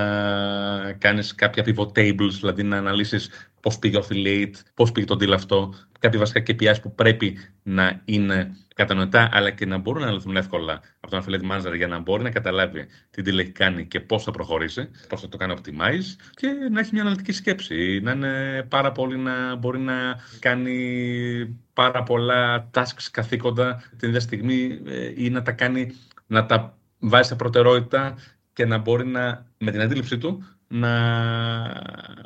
κάνεις 0.98 1.36
κάποια 1.36 1.64
pivot 1.66 1.92
tables, 2.00 2.32
δηλαδή 2.40 2.64
να 2.64 2.78
αναλύσεις 2.78 3.30
πώς 3.62 3.80
πήγε 3.80 3.98
ο 3.98 4.06
affiliate, 4.10 4.54
πώς 4.74 4.92
πήγε 4.92 5.06
το 5.06 5.16
deal 5.16 5.32
αυτό, 5.32 5.74
κάποια 6.00 6.20
βασικά 6.20 6.44
KPIs 6.48 6.82
που 6.82 6.96
πρέπει 6.96 7.38
να 7.64 8.02
είναι 8.06 8.56
κατανοητά, 8.76 9.30
αλλά 9.32 9.52
και 9.52 9.66
να 9.66 9.78
μπορούν 9.78 10.02
να 10.02 10.08
αναλυθούν 10.08 10.36
εύκολα 10.38 10.82
από 11.00 11.12
τον 11.12 11.24
affiliate 11.24 11.52
manager 11.52 11.76
για 11.76 11.88
να 11.88 12.00
μπορεί 12.00 12.24
να 12.24 12.30
καταλάβει 12.30 12.88
τι 13.10 13.22
deal 13.26 13.38
έχει 13.38 13.52
κάνει 13.52 13.86
και 13.86 14.00
πώς 14.00 14.24
θα 14.24 14.32
προχωρήσει, 14.32 14.90
πώς 15.10 15.22
θα 15.22 15.30
το 15.30 15.38
κάνει 15.38 15.54
optimize 15.58 16.16
και 16.34 16.48
να 16.72 16.80
έχει 16.80 16.90
μια 16.94 17.02
αναλυτική 17.02 17.32
σκέψη. 17.32 18.00
Να 18.04 18.12
είναι 18.12 18.66
πάρα 18.70 18.92
πολύ 18.92 19.18
να 19.18 19.56
μπορεί 19.56 19.80
να 19.80 19.94
κάνει 20.40 21.60
πάρα 21.74 22.04
πολλά 22.04 22.70
tasks, 22.74 23.08
καθήκοντα 23.12 23.84
την 23.98 24.08
ίδια 24.08 24.20
στιγμή 24.20 24.80
ε, 24.86 25.14
ή 25.16 25.30
να 25.30 25.42
τα 25.42 25.52
κάνει, 25.52 25.96
να 26.28 26.46
τα 26.46 26.78
βάζει 27.00 27.28
στα 27.28 27.36
προτεραιότητα 27.36 28.18
και 28.54 28.66
να 28.66 28.78
μπορεί 28.78 29.06
να, 29.06 29.46
με 29.58 29.72
την 29.72 29.82
αντίληψή 29.82 30.18
του 30.18 30.44
να 30.68 30.94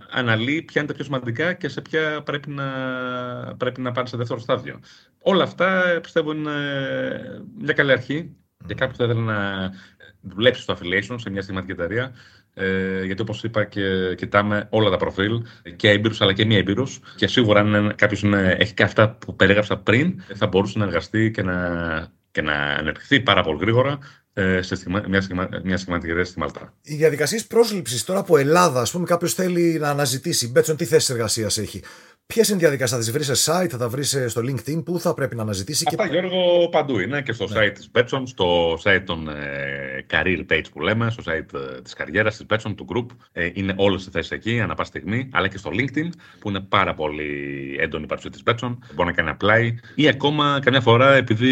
αναλύει 0.09 0.61
ποια 0.61 0.81
είναι 0.81 0.89
τα 0.89 0.95
πιο 0.95 1.03
σημαντικά 1.03 1.53
και 1.53 1.67
σε 1.67 1.81
ποια 1.81 2.21
πρέπει 2.23 2.49
να, 2.49 2.65
πρέπει 3.57 3.81
να 3.81 3.91
πάρει 3.91 4.07
σε 4.07 4.17
δεύτερο 4.17 4.39
στάδιο. 4.39 4.79
Όλα 5.21 5.43
αυτά 5.43 5.99
πιστεύω 6.01 6.31
είναι 6.31 6.51
μια 7.57 7.73
καλή 7.73 7.91
αρχή 7.91 8.35
για 8.65 8.75
κάποιον 8.75 8.91
που 8.91 8.97
θα 8.97 9.03
ήθελε 9.03 9.21
να 9.21 9.71
δουλέψει 10.21 10.61
στο 10.61 10.73
affiliation 10.73 11.15
σε 11.15 11.29
μια 11.29 11.41
στιγματική 11.41 11.71
εταιρεία. 11.71 12.11
Ε, 12.53 13.03
γιατί 13.03 13.21
όπως 13.21 13.43
είπα 13.43 13.63
και 13.63 14.15
κοιτάμε 14.15 14.67
όλα 14.69 14.89
τα 14.89 14.97
προφίλ 14.97 15.43
και 15.75 15.89
έμπειρου 15.89 16.15
αλλά 16.19 16.33
και 16.33 16.45
μη 16.45 16.55
έμπειρου. 16.55 16.83
Και 17.15 17.27
σίγουρα 17.27 17.59
αν 17.59 17.93
κάποιος 17.95 18.23
έχει 18.57 18.73
και 18.73 18.83
αυτά 18.83 19.09
που 19.09 19.35
περίγραψα 19.35 19.77
πριν, 19.77 20.21
θα 20.35 20.47
μπορούσε 20.47 20.77
να 20.79 20.85
εργαστεί 20.85 21.31
και 21.31 21.43
να, 21.43 22.07
και 22.31 22.41
να 22.41 22.53
ανεπτυχθεί 22.53 23.21
πάρα 23.21 23.43
πολύ 23.43 23.57
γρήγορα 23.61 23.91
ε, 23.91 24.20
σε 24.59 24.75
στιγμα, 24.75 25.03
μια, 25.07 25.21
στιγμα, 25.21 25.49
μια 25.63 25.77
στιγματική 25.77 26.23
στη 26.23 26.39
Μαλτά. 26.39 26.73
Οι 26.81 26.95
διαδικασίες 26.95 27.45
πρόσληψης 27.45 28.03
τώρα 28.03 28.19
από 28.19 28.37
Ελλάδα, 28.37 28.81
ας 28.81 28.91
πούμε, 28.91 29.05
κάποιος 29.05 29.33
θέλει 29.33 29.77
να 29.79 29.89
αναζητήσει. 29.89 30.47
Μπέτσον, 30.47 30.75
τι 30.75 30.85
θέση 30.85 31.13
εργασίας 31.13 31.57
έχει; 31.57 31.81
Ποιες 32.33 32.47
είναι 32.47 32.57
οι 32.57 32.59
διαδικασίες, 32.59 32.91
θα 32.91 32.97
τις 32.97 33.11
βρεις 33.11 33.39
σε 33.39 33.51
site, 33.51 33.67
θα 33.69 33.77
τα 33.77 33.89
βρεις 33.89 34.17
στο 34.27 34.41
LinkedIn, 34.41 34.83
πού 34.85 34.99
θα 34.99 35.13
πρέπει 35.13 35.35
να 35.35 35.41
αναζητήσει. 35.41 35.85
Αυτά, 35.87 36.07
και... 36.07 36.19
Γιώργο, 36.19 36.69
παντού 36.69 36.99
είναι 36.99 37.21
και 37.21 37.31
στο 37.31 37.47
ναι. 37.47 37.59
site 37.59 37.71
της 37.73 37.91
Betson, 37.93 38.21
στο 38.23 38.73
site 38.83 39.03
των 39.05 39.27
ε, 39.27 40.05
career 40.09 40.45
page 40.51 40.65
που 40.73 40.79
λέμε, 40.79 41.09
στο 41.09 41.23
site 41.25 41.59
ε, 41.77 41.81
της 41.81 41.93
καριέρας 41.93 42.37
της 42.37 42.45
Betson, 42.49 42.73
του 42.75 42.85
group. 42.93 43.05
Ε, 43.31 43.49
είναι 43.53 43.73
όλες 43.77 44.05
οι 44.05 44.09
θέσεις 44.09 44.31
εκεί, 44.31 44.59
ανά 44.59 44.75
πάση 44.75 44.89
στιγμή, 44.89 45.29
αλλά 45.33 45.47
και 45.47 45.57
στο 45.57 45.69
LinkedIn, 45.73 46.09
που 46.39 46.49
είναι 46.49 46.59
πάρα 46.59 46.93
πολύ 46.93 47.29
έντονη 47.79 48.03
η 48.03 48.07
παρουσία 48.07 48.29
της 48.29 48.43
Betson. 48.45 48.77
Μπορεί 48.93 49.09
να 49.09 49.11
κάνει 49.11 49.37
apply 49.39 49.71
ή 49.95 50.07
ακόμα 50.07 50.59
καμιά 50.61 50.81
φορά, 50.81 51.13
επειδή 51.13 51.51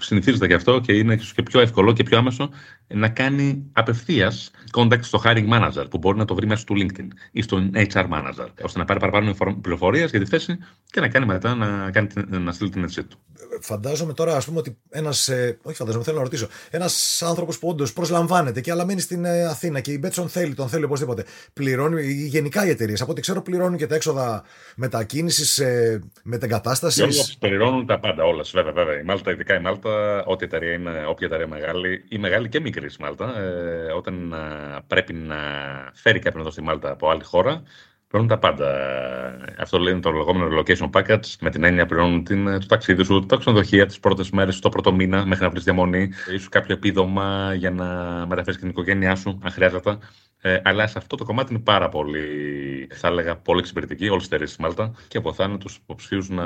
συνηθίζεται 0.00 0.46
γι' 0.46 0.54
αυτό 0.54 0.80
και 0.80 0.92
είναι 0.92 1.16
και 1.34 1.42
πιο 1.42 1.60
εύκολο 1.60 1.92
και 1.92 2.02
πιο 2.02 2.18
άμεσο, 2.18 2.50
να 2.86 3.08
κάνει 3.08 3.70
απευθείας 3.72 4.50
contact 4.72 5.02
στο 5.02 5.22
hiring 5.24 5.48
manager, 5.48 5.90
που 5.90 5.98
μπορεί 5.98 6.18
να 6.18 6.24
το 6.24 6.34
βρει 6.34 6.46
μέσα 6.46 6.64
του 6.64 6.74
LinkedIn 6.76 7.08
ή 7.32 7.42
στον 7.42 7.70
HR 7.74 8.08
manager, 8.12 8.48
ώστε 8.62 8.78
να 8.78 8.84
πάρει 8.84 9.00
παραπάνω 9.00 9.30
πληροφορίε 9.60 10.04
για 10.04 10.20
τη 10.20 10.26
θέση 10.26 10.58
και 10.90 11.00
να 11.00 11.08
κάνει 11.08 11.26
μετά 11.26 11.54
να, 11.54 11.90
κάνει, 11.90 12.08
να 12.28 12.52
στείλει 12.52 12.70
την 12.70 12.82
αίτησή 12.82 13.04
του. 13.04 13.18
Φαντάζομαι 13.60 14.12
τώρα, 14.12 14.36
ας 14.36 14.44
πούμε, 14.44 14.58
ότι 14.58 14.78
ένας. 14.90 15.28
Ε, 15.28 15.58
όχι, 15.62 15.76
φαντάζομαι, 15.76 16.04
θέλω 16.04 16.16
να 16.16 16.22
ρωτήσω. 16.22 16.48
Ένας 16.70 17.22
άνθρωπος 17.22 17.58
που 17.58 17.68
όντως 17.68 17.92
προσλαμβάνεται 17.92 18.60
και 18.60 18.70
αλλά 18.70 18.84
μένει 18.84 19.00
στην 19.00 19.24
ε, 19.24 19.44
Αθήνα 19.44 19.80
και 19.80 19.92
η 19.92 19.98
Μπέτσον 20.00 20.28
θέλει, 20.28 20.54
τον 20.54 20.68
θέλει 20.68 20.84
οπωσδήποτε. 20.84 21.24
Πληρώνει, 21.52 22.12
γενικά 22.12 22.66
οι 22.66 22.68
εταιρείες, 22.68 23.00
από 23.00 23.10
ό,τι 23.10 23.20
ξέρω, 23.20 23.42
πληρώνουν 23.42 23.76
και 23.76 23.86
τα 23.86 23.94
έξοδα 23.94 24.44
μετακίνησης, 24.76 25.58
ε, 25.58 26.00
μετεγκατάστασης. 26.22 27.36
Πληρώνουν 27.38 27.86
τα 27.86 27.98
πάντα, 27.98 28.24
όλα. 28.24 28.44
Βέβαια, 28.52 28.72
βέβαια. 28.72 29.00
Η 29.00 29.02
Μάλτα, 29.02 29.30
ειδικά 29.30 29.54
η 29.56 29.60
Μάλτα, 29.60 30.24
ό,τι 30.24 30.44
εταιρεία 30.44 30.72
είναι, 30.72 31.04
όποια 31.06 31.26
εταιρεία 31.26 31.46
μεγάλη, 31.46 32.04
ή 32.08 32.18
μεγάλη 32.18 32.48
και 32.48 32.60
μικρή 32.60 32.90
στη 32.90 33.02
Μάλτα, 33.02 33.40
ε, 33.40 33.92
όταν 33.92 34.32
ε, 34.32 34.36
πρέπει 34.86 35.12
να 35.12 35.36
φέρει 35.94 36.18
κάποιον 36.18 36.42
εδώ 36.42 36.50
στη 36.50 36.62
Μάλτα 36.62 36.90
από 36.90 37.10
άλλη 37.10 37.24
χώρα, 37.24 37.62
Πληρώνουν 38.10 38.34
τα 38.34 38.38
πάντα. 38.38 38.68
Αυτό 39.58 39.78
λένε 39.78 40.00
το 40.00 40.10
λεγόμενο 40.10 40.48
relocation 40.50 40.90
package. 40.90 41.34
Με 41.40 41.50
την 41.50 41.64
έννοια 41.64 41.86
πληρώνουν 41.86 42.24
την, 42.24 42.44
το 42.44 42.66
ταξίδι 42.66 43.04
σου, 43.04 43.26
τα 43.26 43.36
ξενοδοχεία, 43.36 43.86
τις 43.86 44.00
πρώτες 44.00 44.30
μέρες, 44.30 44.58
το 44.58 44.68
πρώτο 44.68 44.92
μήνα 44.92 45.26
μέχρι 45.26 45.44
να 45.44 45.50
βρεις 45.50 45.64
διαμονή. 45.64 46.10
ίσω 46.34 46.48
κάποιο 46.50 46.74
επίδομα 46.74 47.54
για 47.54 47.70
να 47.70 47.86
μεταφέρεις 48.26 48.60
την 48.60 48.68
οικογένειά 48.68 49.16
σου, 49.16 49.38
αν 49.42 49.50
χρειάζεται. 49.50 49.98
Ε, 50.40 50.60
αλλά 50.64 50.86
σε 50.86 50.98
αυτό 50.98 51.16
το 51.16 51.24
κομμάτι 51.24 51.52
είναι 51.52 51.62
πάρα 51.62 51.88
πολύ, 51.88 52.26
θα 52.94 53.08
έλεγα, 53.08 53.36
πολύ 53.36 53.60
εξυπηρετική, 53.60 54.08
όλες 54.08 54.22
τι 54.22 54.26
εταιρείες 54.28 54.48
της 54.48 54.58
Μάλτα 54.58 54.94
και 55.08 55.18
αποθάνε 55.18 55.58
τους 55.58 55.76
υποψηφίους 55.76 56.28
να 56.28 56.44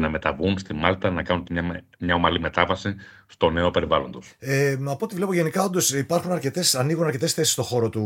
να 0.00 0.08
μεταβούν 0.08 0.58
στη 0.58 0.74
Μάλτα, 0.74 1.10
να 1.10 1.22
κάνουν 1.22 1.46
μια, 1.50 1.84
μια 1.98 2.14
ομαλή 2.14 2.40
μετάβαση 2.40 2.96
στο 3.26 3.50
νέο 3.50 3.70
περιβάλλον 3.70 4.12
του. 4.12 4.22
Ε, 4.38 4.72
από 4.84 5.04
ό,τι 5.04 5.14
βλέπω, 5.14 5.32
γενικά 5.34 5.62
όντως 5.62 5.90
υπάρχουν 5.90 6.32
αρκετές, 6.32 6.74
ανοίγουν 6.74 7.04
αρκετές 7.04 7.32
θέσεις 7.32 7.52
στον 7.52 7.64
χώρο 7.64 7.88
του, 7.88 8.04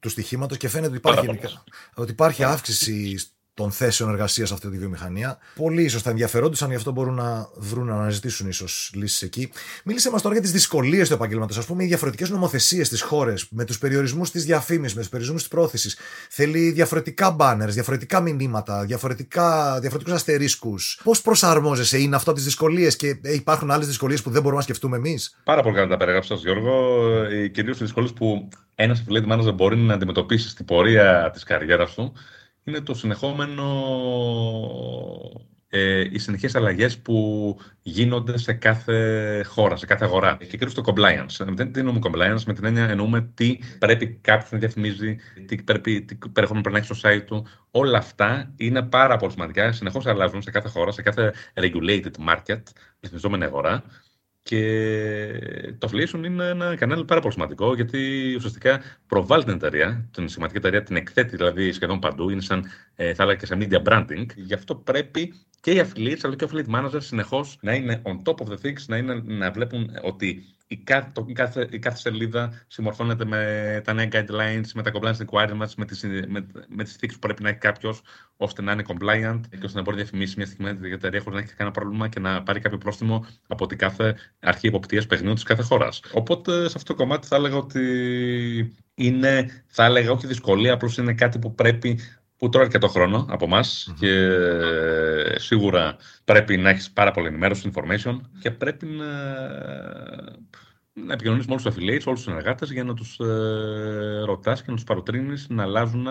του 0.00 0.08
στοιχήματος 0.08 0.56
και 0.56 0.68
φαίνεται 0.68 0.88
ότι 0.88 0.96
υπάρχει, 0.96 1.26
γενικά, 1.26 1.64
ότι 1.94 2.10
υπάρχει 2.10 2.44
αύξηση 2.44 3.18
των 3.54 3.70
θέσεων 3.70 4.10
εργασίας 4.10 4.48
σε 4.48 4.54
αυτή 4.54 4.70
τη 4.70 4.78
βιομηχανία. 4.78 5.38
Πολλοί 5.54 5.82
ίσως 5.82 6.02
θα 6.02 6.10
ενδιαφερόντουσαν, 6.10 6.68
γι' 6.70 6.76
αυτό 6.76 6.92
μπορούν 6.92 7.14
να 7.14 7.48
βρουν 7.56 7.86
να 7.86 7.94
αναζητήσουν 7.94 8.48
ίσως 8.48 8.90
λύσεις 8.94 9.22
εκεί. 9.22 9.52
Μίλησε 9.84 10.10
μας 10.10 10.22
τώρα 10.22 10.34
για 10.34 10.42
τις 10.42 10.52
δυσκολίες 10.52 11.08
του 11.08 11.14
επαγγέλματο. 11.14 11.60
Α 11.60 11.64
πούμε, 11.64 11.84
οι 11.84 11.86
διαφορετικές 11.86 12.30
νομοθεσίες 12.30 12.86
στις 12.86 13.02
χώρες, 13.02 13.46
με 13.50 13.64
τους 13.64 13.78
περιορισμούς 13.78 14.30
της 14.30 14.44
διαφήμισης, 14.44 14.94
με 14.94 15.00
τους 15.00 15.08
περιορισμούς 15.10 15.42
της 15.42 15.50
πρόθεση. 15.50 15.96
Θέλει 16.30 16.70
διαφορετικά 16.70 17.36
banners, 17.38 17.68
διαφορετικά 17.68 18.20
μηνύματα, 18.20 18.84
διαφορετικούς 18.84 20.12
αστερίσκους. 20.12 21.00
Πώς 21.04 21.22
προσαρμόζεσαι, 21.22 21.98
είναι 21.98 22.16
αυτό 22.16 22.32
τις 22.32 22.44
δυσκολίες 22.44 22.96
και 22.96 23.18
ε, 23.22 23.32
υπάρχουν 23.34 23.70
άλλες 23.70 23.86
δυσκολίες 23.86 24.22
που 24.22 24.30
δεν 24.30 24.40
μπορούμε 24.40 24.58
να 24.58 24.64
σκεφτούμε 24.64 24.96
εμείς; 24.96 25.38
Πάρα 25.44 25.62
πολύ 25.62 25.74
καλά 25.74 25.86
τα 25.86 25.96
περιγράψα, 25.96 26.34
Γιώργο. 26.34 27.06
Ε, 27.30 27.48
Κυρίως 27.48 27.80
οι 27.80 27.84
δυσκολίες 27.84 28.12
που 28.12 28.48
ένας 28.74 29.04
affiliate 29.04 29.32
manager 29.32 29.54
μπορεί 29.54 29.76
να 29.76 29.94
αντιμετωπίσει 29.94 30.48
στην 30.48 30.64
πορεία 30.64 31.30
της 31.32 31.42
καριέρας 31.42 31.94
του 31.94 32.12
είναι 32.64 32.80
το 32.80 32.94
συνεχόμενο, 32.94 33.64
ε, 35.68 36.00
οι 36.10 36.18
συνεχείς 36.18 36.54
αλλαγές 36.54 36.98
που 36.98 37.58
γίνονται 37.82 38.38
σε 38.38 38.52
κάθε 38.52 39.42
χώρα, 39.46 39.76
σε 39.76 39.86
κάθε 39.86 40.04
αγορά. 40.04 40.36
Και 40.36 40.56
κυρίως 40.56 40.74
το 40.74 40.82
compliance. 40.86 41.46
Δεν 41.46 41.72
τι 41.72 41.80
εννοούμε 41.80 42.00
compliance, 42.02 42.42
με 42.46 42.54
την 42.54 42.64
έννοια 42.64 42.88
εννοούμε 42.88 43.30
τι 43.34 43.58
πρέπει 43.78 44.18
κάποιος 44.20 44.50
να 44.50 44.58
διαφημίζει, 44.58 45.16
τι, 45.46 45.62
πρέπει, 45.62 46.02
τι 46.02 46.14
περιεχόμενο 46.14 46.62
πρέπει 46.62 46.70
να 46.70 46.78
έχει 46.78 46.94
στο 46.94 47.08
site 47.08 47.22
του. 47.26 47.46
Όλα 47.70 47.98
αυτά 47.98 48.52
είναι 48.56 48.82
πάρα 48.82 49.16
πολύ 49.16 49.32
σημαντικά. 49.32 49.72
Συνεχώς 49.72 50.06
αλλάζουν 50.06 50.42
σε 50.42 50.50
κάθε 50.50 50.68
χώρα, 50.68 50.90
σε 50.92 51.02
κάθε 51.02 51.34
regulated 51.54 52.12
market, 52.28 52.62
ρυθμιζόμενη 53.00 53.44
αγορά. 53.44 53.84
Και 54.46 55.74
το 55.78 55.88
affiliation 55.90 56.24
είναι 56.24 56.48
ένα 56.48 56.76
κανάλι 56.76 57.04
πάρα 57.04 57.20
πολύ 57.20 57.32
σημαντικό 57.32 57.74
γιατί 57.74 58.32
ουσιαστικά 58.36 58.80
προβάλλει 59.06 59.44
την 59.44 59.52
εταιρεία, 59.54 60.08
την 60.12 60.28
σημαντική 60.28 60.58
εταιρεία, 60.58 60.82
την 60.82 60.96
εκθέτει 60.96 61.36
δηλαδή 61.36 61.72
σχεδόν 61.72 61.98
παντού. 61.98 62.30
Είναι 62.30 62.40
σαν, 62.40 62.64
ε, 62.94 63.14
θα 63.14 63.22
έλεγα 63.22 63.38
και 63.38 63.46
σε 63.46 63.56
media 63.60 63.82
branding. 63.82 64.26
Γι' 64.36 64.54
αυτό 64.54 64.74
πρέπει 64.74 65.34
και 65.60 65.70
οι 65.70 65.80
affiliates 65.84 66.20
αλλά 66.22 66.36
και 66.36 66.44
ο 66.44 66.48
affiliate 66.50 66.74
manager 66.74 67.02
συνεχώς 67.02 67.58
να 67.60 67.74
είναι 67.74 68.02
on 68.04 68.22
top 68.22 68.46
of 68.46 68.52
the 68.52 68.56
things, 68.66 68.84
να, 68.86 68.96
είναι, 68.96 69.22
να 69.24 69.50
βλέπουν 69.50 69.90
ότι 70.02 70.44
η 70.74 70.82
κάθε, 70.84 71.10
το, 71.12 71.24
η, 71.28 71.32
κάθε, 71.32 71.68
η 71.70 71.78
κάθε 71.78 71.96
σελίδα 71.96 72.52
συμμορφώνεται 72.66 73.24
με 73.24 73.80
τα 73.84 73.92
νέα 73.92 74.08
guidelines, 74.12 74.66
με 74.74 74.82
τα 74.82 74.90
compliance 74.94 75.24
requirements, 75.26 75.74
με 75.76 75.84
τις, 75.84 76.02
με, 76.28 76.46
με 76.68 76.84
τις 76.84 76.96
που 76.96 77.18
πρέπει 77.18 77.42
να 77.42 77.48
έχει 77.48 77.58
κάποιος 77.58 78.02
ώστε 78.36 78.62
να 78.62 78.72
είναι 78.72 78.84
compliant 78.86 79.40
και 79.50 79.64
ώστε 79.64 79.76
να 79.76 79.82
μπορεί 79.82 79.96
να 79.96 80.02
διαφημίσει 80.02 80.34
μια 80.36 80.46
στιγμή 80.46 80.92
εταιρεία 80.92 81.20
χωρίς 81.20 81.38
να 81.38 81.44
έχει 81.44 81.54
κανένα 81.54 81.76
πρόβλημα 81.76 82.08
και 82.08 82.20
να 82.20 82.42
πάρει 82.42 82.60
κάποιο 82.60 82.78
πρόστιμο 82.78 83.26
από 83.46 83.66
την 83.66 83.78
κάθε 83.78 84.14
αρχή 84.40 84.66
υποπτία 84.66 85.04
παιχνιδιών 85.08 85.34
της 85.34 85.44
κάθε 85.44 85.62
χώρας. 85.62 86.00
Οπότε 86.12 86.52
σε 86.52 86.74
αυτό 86.76 86.94
το 86.94 86.94
κομμάτι 86.94 87.26
θα 87.26 87.36
έλεγα 87.36 87.56
ότι 87.56 87.82
είναι, 88.94 89.64
θα 89.66 89.84
έλεγα 89.84 90.10
όχι 90.10 90.26
δυσκολία, 90.26 90.72
απλώς 90.72 90.96
είναι 90.98 91.14
κάτι 91.14 91.38
που 91.38 91.54
πρέπει 91.54 92.00
που 92.36 92.48
τρώει 92.48 92.64
αρκετό 92.64 92.88
χρόνο 92.88 93.26
από 93.30 93.44
εμάς 93.44 93.88
mm-hmm. 93.88 93.94
και 93.98 95.38
σίγουρα 95.38 95.96
πρέπει 96.24 96.56
να 96.56 96.70
έχεις 96.70 96.90
πάρα 96.90 97.10
πολύ 97.10 97.26
ενημέρωση, 97.26 97.70
information 97.74 98.20
και 98.40 98.50
πρέπει 98.50 98.86
να, 98.86 99.06
να 101.06 101.12
επικοινωνείς 101.12 101.46
με 101.46 101.52
όλους 101.52 101.64
τους 101.64 101.74
affiliates, 101.74 102.04
όλους 102.04 102.22
τους 102.22 102.22
συνεργάτες 102.22 102.70
για 102.70 102.84
να 102.84 102.94
τους 102.94 103.18
ε, 103.18 104.22
ρωτάς 104.24 104.62
και 104.62 104.70
να 104.70 104.74
τους 104.74 104.84
παροτρύνεις 104.84 105.46
να 105.48 105.62
αλλάζουν, 105.62 106.02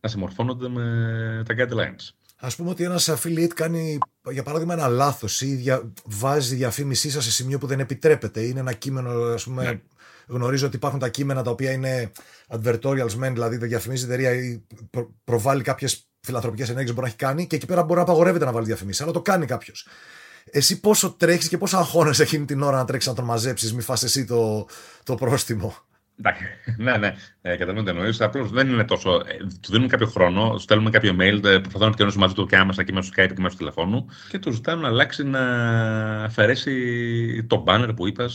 να 0.00 0.08
συμμορφώνονται 0.08 0.68
με 0.68 1.42
τα 1.46 1.54
guidelines. 1.58 2.14
Α 2.40 2.48
πούμε 2.56 2.70
ότι 2.70 2.84
ένας 2.84 3.10
affiliate 3.10 3.54
κάνει, 3.54 3.98
για 4.30 4.42
παράδειγμα, 4.42 4.72
ένα 4.72 4.88
λάθος 4.88 5.40
ή 5.40 5.54
δια, 5.54 5.92
βάζει 6.04 6.54
διαφήμισή 6.54 7.10
σας 7.10 7.24
σε 7.24 7.30
σημείο 7.30 7.58
που 7.58 7.66
δεν 7.66 7.80
επιτρέπεται. 7.80 8.40
Είναι 8.40 8.60
ένα 8.60 8.72
κείμενο, 8.72 9.10
ας 9.10 9.44
πούμε. 9.44 9.62
Ναι. 9.62 9.80
Γνωρίζω 10.26 10.66
ότι 10.66 10.76
υπάρχουν 10.76 11.00
τα 11.00 11.08
κείμενα 11.08 11.42
τα 11.42 11.50
οποία 11.50 11.72
είναι 11.72 12.12
advertorials 12.48 13.18
men, 13.22 13.30
δηλαδή 13.32 13.56
δεν 13.56 13.68
διαφημίζει 13.68 14.04
η 14.04 14.06
εταιρεία 14.06 14.32
ή 14.32 14.62
προ, 14.90 15.14
προβάλλει 15.24 15.62
κάποιες 15.62 16.10
φιλανθρωπικές 16.20 16.68
ενέργειες 16.68 16.94
που 16.94 17.00
μπορεί 17.00 17.12
να 17.18 17.24
έχει 17.24 17.34
κάνει 17.34 17.46
και 17.46 17.56
εκεί 17.56 17.66
πέρα 17.66 17.82
μπορεί 17.82 17.96
να 17.96 18.02
απαγορεύεται 18.02 18.44
να 18.44 18.52
βάλει 18.52 18.66
διαφημίσει, 18.66 19.02
αλλά 19.02 19.12
το 19.12 19.22
κάνει 19.22 19.46
κάποιος. 19.46 19.86
Εσύ 20.50 20.80
πόσο 20.80 21.14
τρέχεις 21.18 21.48
και 21.48 21.58
πόσο 21.58 21.76
αγχώνεσαι 21.76 22.22
εκείνη 22.22 22.44
την 22.44 22.62
ώρα 22.62 22.76
να 22.76 22.84
τρέξεις 22.84 23.10
να 23.10 23.16
τον 23.16 23.24
μαζέψεις, 23.24 23.74
μη 23.74 23.82
φας 23.82 24.02
εσύ 24.02 24.24
το, 24.24 24.66
το 25.04 25.14
πρόστιμο. 25.14 25.74
ναι, 26.76 26.96
ναι, 26.96 27.14
ε, 27.42 27.50
καταλαβαίνω 27.50 27.82
τι 27.82 27.90
εννοείς. 27.90 28.20
Απλώς 28.20 28.50
δεν 28.50 28.68
είναι 28.68 28.84
τόσο. 28.84 29.14
Ε, 29.14 29.36
του 29.60 29.70
δίνουμε 29.70 29.88
κάποιο 29.88 30.06
χρόνο, 30.06 30.58
στέλνουμε 30.58 30.90
κάποιο 30.90 31.12
mail, 31.12 31.16
ε, 31.18 31.38
προσπαθούμε 31.38 31.78
να 31.78 31.86
επικοινωνήσουμε 31.86 32.24
μαζί 32.24 32.34
του 32.34 32.46
και 32.46 32.56
άμεσα 32.56 32.82
και 32.82 32.92
μέσω 32.92 33.10
Skype 33.16 33.32
και 33.34 33.40
μέσω 33.40 33.56
τηλεφώνου 33.56 34.06
και 34.28 34.38
του 34.38 34.52
ζητάμε 34.52 34.82
να 34.82 34.88
αλλάξει 34.88 35.24
να 35.24 35.40
αφαιρέσει 36.24 37.44
το 37.48 37.64
banner 37.66 37.90
που 37.96 38.06
είπα 38.06 38.28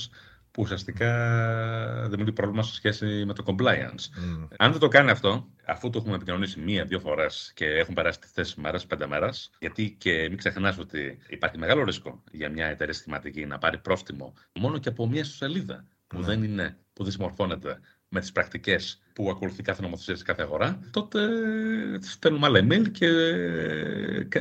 που 0.55 0.61
ουσιαστικά 0.61 2.07
δημιουργεί 2.09 2.31
πρόβλημα 2.31 2.63
σε 2.63 2.73
σχέση 2.73 3.25
με 3.25 3.33
το 3.33 3.43
compliance. 3.47 4.05
Mm. 4.17 4.47
Αν 4.57 4.71
δεν 4.71 4.79
το 4.79 4.87
κάνει 4.87 5.09
αυτό, 5.09 5.47
αφού 5.65 5.89
το 5.89 5.97
έχουμε 5.99 6.15
επικοινωνήσει 6.15 6.59
μία-δύο 6.59 6.99
φορές 6.99 7.51
και 7.55 7.65
έχουν 7.65 7.93
περάσει 7.93 8.19
τις 8.19 8.31
θέσει 8.31 8.59
μέρες, 8.59 8.85
πέντε 8.85 9.07
μέρες, 9.07 9.49
γιατί 9.59 9.95
και 9.97 10.27
μην 10.29 10.37
ξεχνάς 10.37 10.77
ότι 10.77 11.17
υπάρχει 11.27 11.57
μεγάλο 11.57 11.83
ρίσκο 11.83 12.23
για 12.31 12.49
μια 12.49 12.65
εταιρεία 12.65 12.93
συστηματική 12.93 13.45
να 13.45 13.57
πάρει 13.57 13.77
πρόστιμο 13.77 14.33
μόνο 14.53 14.77
και 14.77 14.89
από 14.89 15.07
μία 15.07 15.23
σελίδα 15.23 15.85
που, 16.07 16.17
mm. 16.17 16.21
δεν, 16.21 16.43
είναι, 16.43 16.77
που 16.93 17.03
δεν 17.03 17.11
συμμορφώνεται 17.11 17.79
με 18.15 18.21
τις 18.21 18.31
πρακτικές 18.31 19.01
που 19.13 19.29
ακολουθεί 19.29 19.63
κάθε 19.63 19.81
νομοθεσία 19.81 20.15
σε 20.15 20.23
κάθε 20.23 20.41
αγορά, 20.41 20.79
τότε 20.91 21.19
στέλνουμε 22.01 22.45
άλλα 22.45 22.59
email 22.59 22.91
και 22.91 23.07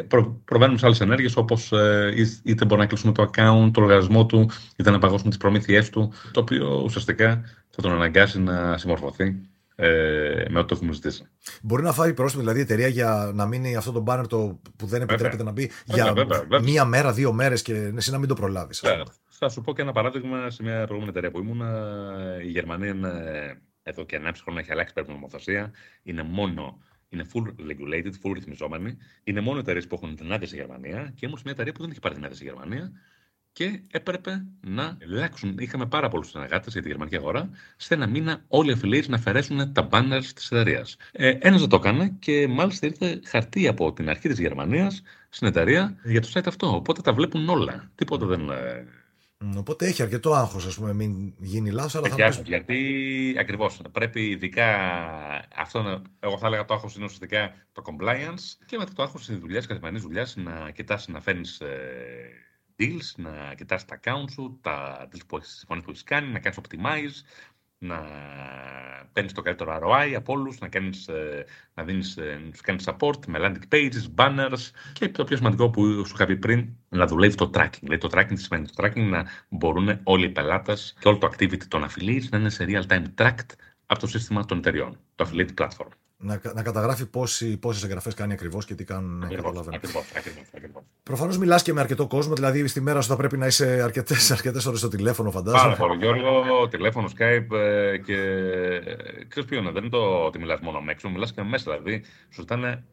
προ, 0.09 0.41
προβαίνουμε 0.45 0.79
σε 0.79 0.87
άλλες 0.87 1.01
ενέργειες 1.01 1.37
όπως 1.37 1.73
ε, 1.73 2.15
είτε 2.43 2.65
μπορεί 2.65 2.81
να 2.81 2.87
κλείσουμε 2.87 3.13
το 3.13 3.23
account, 3.23 3.71
το 3.73 3.81
λογαριασμό 3.81 4.27
του, 4.27 4.51
είτε 4.77 4.91
να 4.91 4.99
παγώσουμε 4.99 5.29
τις 5.29 5.39
προμήθειές 5.39 5.91
του, 5.91 6.13
το 6.31 6.41
οποίο 6.41 6.83
ουσιαστικά 6.85 7.43
θα 7.71 7.83
τον 7.83 7.93
αναγκάσει 7.93 8.41
να 8.41 8.79
συμμορφωθεί 8.79 9.37
ε, 9.77 10.45
με 10.49 10.59
ό,τι 10.59 10.75
έχουμε 10.75 10.93
ζητήσει. 10.93 11.27
Μπορεί 11.63 11.83
να 11.83 11.93
φάει 11.93 12.15
πρόσωπο 12.15 12.41
δηλαδή 12.41 12.59
η 12.59 12.63
εταιρεία 12.63 12.89
για 12.89 13.31
να 13.35 13.47
μείνει 13.47 13.77
αυτό 13.77 13.93
το 13.93 14.05
banner 14.07 14.25
το 14.29 14.59
που 14.77 14.87
δεν 14.87 15.03
επιτρέπεται 15.03 15.43
να 15.43 15.51
μπει 15.51 15.71
για 15.85 16.15
μία 16.63 16.85
μέρα, 16.85 17.13
δύο 17.13 17.33
μέρες 17.33 17.63
και 17.63 17.93
εσύ 17.97 18.11
να 18.11 18.19
μην 18.19 18.29
το 18.29 18.35
προλάβεις. 18.35 18.83
Θα 19.45 19.53
σου 19.53 19.61
πω 19.61 19.75
και 19.75 19.83
ένα 19.83 19.93
παράδειγμα 19.93 20.51
σε 20.51 20.63
μια 20.63 20.75
προηγούμενη 20.87 21.09
εταιρεία 21.09 21.31
που 21.31 21.39
ήμουν. 21.39 21.61
Η 22.43 22.49
Γερμανία 22.49 22.89
είναι 22.89 23.13
εδώ 23.83 24.05
και 24.05 24.21
1,5 24.25 24.31
χρόνο 24.43 24.59
έχει 24.59 24.73
αλλάξει 24.73 24.95
πέρα 24.95 25.13
νομοθεσία. 25.13 25.73
Είναι 26.03 26.23
μόνο 26.23 26.79
είναι 27.09 27.27
full 27.33 27.71
regulated, 27.71 28.11
full 28.23 28.33
ρυθμιζόμενη. 28.35 28.97
Είναι 29.25 29.41
μόνο 29.41 29.59
εταιρείες 29.59 29.87
που 29.87 29.95
έχουν 29.95 30.17
την 30.17 30.33
άδεια 30.33 30.47
στη 30.47 30.57
Γερμανία 30.57 31.13
και 31.15 31.27
ήμουν 31.27 31.37
σε 31.37 31.43
μια 31.45 31.53
εταιρεία 31.53 31.73
που 31.73 31.81
δεν 31.81 31.91
έχει 31.91 32.01
πάρει 32.01 32.15
την 32.15 32.25
άδεια 32.25 32.37
στη 32.37 32.45
Γερμανία 32.45 32.93
και 33.53 33.83
έπρεπε 33.91 34.47
να 34.61 34.99
αλλάξουν. 35.03 35.59
Είχαμε 35.59 35.87
πάρα 35.87 36.09
πολλούς 36.09 36.29
συνεργάτες 36.29 36.73
για 36.73 36.83
τη 36.83 36.89
γερμανική 36.89 37.17
αγορά. 37.17 37.51
Σε 37.77 37.95
ένα 37.95 38.07
μήνα, 38.07 38.45
όλοι 38.49 38.73
οι 38.73 38.81
affiliates 38.81 39.09
να 39.09 39.17
αφαιρέσουν 39.17 39.73
τα 39.73 39.89
banners 39.91 40.25
της 40.35 40.51
εταιρείας. 40.51 40.97
Ε, 41.13 41.29
ένας 41.41 41.61
δεν 41.61 41.69
το 41.69 41.77
έκανε 41.77 42.17
και 42.19 42.49
μάλιστα 42.49 42.87
ήρθε 42.87 43.21
χαρτί 43.25 43.69
από 43.69 43.93
την 43.93 44.09
αρχή 44.09 44.29
της 44.29 44.39
Γερμανίας 44.39 45.03
στην 45.29 45.47
εταιρεία 45.47 45.97
για 46.05 46.21
το 46.21 46.29
site 46.35 46.47
αυτό. 46.47 46.75
Οπότε 46.75 47.01
τα 47.01 47.13
βλέπουν 47.13 47.49
όλα. 47.49 47.91
Τίποτα 47.95 48.27
δεν 48.27 48.51
ε, 48.51 48.87
Οπότε 49.57 49.87
έχει 49.87 50.03
αρκετό 50.03 50.33
άγχος, 50.33 50.67
ας 50.67 50.75
πούμε, 50.75 50.93
μην 50.93 51.35
γίνει 51.39 51.71
λάθος. 51.71 51.95
Αλλά 51.95 52.09
θα 52.09 52.43
Γιατί 52.45 53.37
ακριβώς 53.39 53.81
πρέπει 53.93 54.29
ειδικά 54.29 54.67
αυτό, 55.57 56.03
εγώ 56.21 56.39
θα 56.39 56.47
έλεγα 56.47 56.65
το 56.65 56.75
άγχος 56.75 56.95
είναι 56.95 57.05
ουσιαστικά 57.05 57.55
το 57.73 57.83
compliance 57.87 58.65
και 58.67 58.79
μετά 58.79 58.93
το 58.93 59.03
άγχος 59.03 59.27
της 59.27 59.39
δουλειάς, 59.39 59.63
τη 59.63 59.69
καθημερινής 59.69 60.03
δουλειάς, 60.03 60.37
να 60.37 60.71
κοιτάς 60.71 61.09
να 61.09 61.21
φέρνεις 61.21 61.61
ε, 61.61 62.31
deals, 62.79 63.13
να 63.17 63.55
κοιτάς 63.57 63.85
τα 63.85 64.01
account 64.01 64.31
σου, 64.31 64.59
τα 64.63 65.09
deals 65.13 65.27
που 65.27 65.37
έχεις 65.37 65.65
που 65.67 65.75
έχεις 65.89 66.03
κάνει, 66.03 66.29
να 66.29 66.39
κάνεις 66.39 66.59
optimize, 66.63 67.25
να 67.79 68.05
παίρνεις 69.13 69.33
το 69.33 69.43
καλύτερο 69.43 69.79
ROI 69.83 70.13
από 70.17 70.33
όλους, 70.33 70.59
να, 70.59 70.69
κάνεις, 70.69 71.09
ε, 71.09 71.45
να 71.75 71.85
δίνεις, 71.85 72.17
ε, 72.17 72.41
να 72.45 72.51
κάνεις 72.63 72.89
support 72.89 73.27
με 73.27 73.39
landing 73.43 73.75
pages, 73.75 74.15
banners 74.15 74.71
και 74.93 75.09
το 75.09 75.25
πιο 75.25 75.37
σημαντικό 75.37 75.71
που 75.71 76.05
σου 76.07 76.13
είχα 76.15 76.27
πει 76.27 76.37
πριν, 76.37 76.69
να 76.89 77.07
δουλεύεις 77.07 77.37
το 77.37 77.51
tracking. 77.55 77.81
Δηλαδή 77.81 77.99
το 77.99 78.09
tracking 78.13 78.35
τι 78.35 78.41
σημαίνει; 78.43 78.67
Το 78.67 78.85
tracking, 78.85 79.09
να 79.11 79.27
μπορούν 79.49 80.01
όλοι 80.03 80.25
οι 80.25 80.31
πελάτες 80.31 80.97
και 81.01 81.09
όλο 81.09 81.19
το 81.19 81.31
activity 81.33 81.65
των 81.69 81.85
affiliates 81.85 82.29
να 82.31 82.39
είναι 82.39 82.51
σε 82.51 82.65
real 82.69 82.87
time 82.87 83.05
tracked 83.15 83.51
από 83.87 84.01
το 84.01 84.07
σύστημα 84.07 84.45
των 84.45 84.59
εταιριών, 84.59 84.99
το 85.15 85.31
affiliate 85.31 85.55
platform 85.63 86.04
να, 86.17 86.41
να 86.55 86.63
καταγράφει 86.63 87.07
πόσες 87.07 87.83
εγγραφές 87.83 88.15
κάνει 88.15 88.33
ακριβώς 88.33 88.65
και 88.65 88.75
τι 88.75 88.85
κάνουν. 88.85 89.23
Ακριβώς. 89.23 89.55
Προφανώς 91.03 91.39
μιλάς 91.39 91.63
και 91.63 91.73
με 91.73 91.81
αρκετό 91.81 92.07
κόσμο, 92.07 92.35
δηλαδή 92.35 92.67
στη 92.67 92.81
μέρα 92.81 93.01
σου 93.01 93.09
θα 93.09 93.17
πρέπει 93.17 93.37
να 93.37 93.47
είσαι 93.47 93.81
αρκετές 93.83 94.31
αρκετές 94.31 94.67
ώρες 94.67 94.79
στο 94.79 94.89
τηλέφωνο, 94.89 95.31
φαντάζομαι. 95.31 95.75
Πάρα 95.75 95.77
πολύ, 95.77 95.99
Γιώργο, 95.99 96.69
τηλέφωνο, 96.69 97.09
Skype 97.19 97.57
ε, 97.57 97.99
και. 97.99 98.17
Ξέρεις 99.29 99.49
ποιο 99.49 99.59
είναι, 99.59 99.71
δεν 99.71 99.83
είναι 99.83 99.91
το 99.91 100.25
ότι 100.25 100.39
μιλάς 100.39 100.61
μόνο 100.61 100.85
έξω, 100.89 101.09
μιλάς 101.09 101.33
και 101.33 101.43
μέσα. 101.43 101.73
Δηλαδή, 101.73 102.05
σου 102.31 102.41
ζητάνε. 102.41 102.85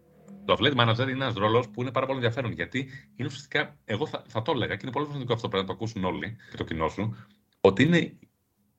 Το 0.45 0.57
affiliate 0.59 0.75
manager 0.75 0.99
είναι 0.99 1.11
ένας 1.11 1.33
ρόλος 1.33 1.69
που 1.69 1.81
είναι 1.81 1.91
πάρα 1.91 2.05
πολύ 2.05 2.17
ενδιαφέρον 2.17 2.51
γιατί 2.51 2.89
είναι 3.15 3.27
ουσιαστικά, 3.27 3.77
εγώ 3.85 4.07
θα, 4.07 4.23
θα 4.27 4.41
το 4.41 4.51
έλεγα 4.51 4.75
και 4.75 4.79
είναι 4.81 4.91
πολύ 4.91 5.05
σημαντικό 5.05 5.33
αυτό 5.33 5.47
πρέπει 5.47 5.63
να 5.63 5.69
το 5.69 5.75
ακούσουν 5.75 6.03
όλοι 6.03 6.35
και 6.51 6.57
το 6.57 6.63
κοινό 6.63 6.89
σου, 6.89 7.15
ότι 7.61 7.83
είναι 7.83 8.17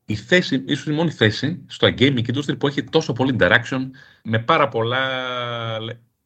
η 0.04 0.14
θέση, 0.14 0.64
ίσως 0.66 0.87
η 0.87 0.92
μόνη 0.92 1.11
θέση 1.11 1.64
στο 1.66 1.88
gaming 1.99 2.25
industry 2.35 2.59
που 2.59 2.66
έχει 2.66 2.85
τόσο 2.85 3.12
πολύ 3.12 3.37
interaction 3.38 3.90
με 4.25 4.38
πάρα 4.38 4.68
πολλά, 4.68 5.00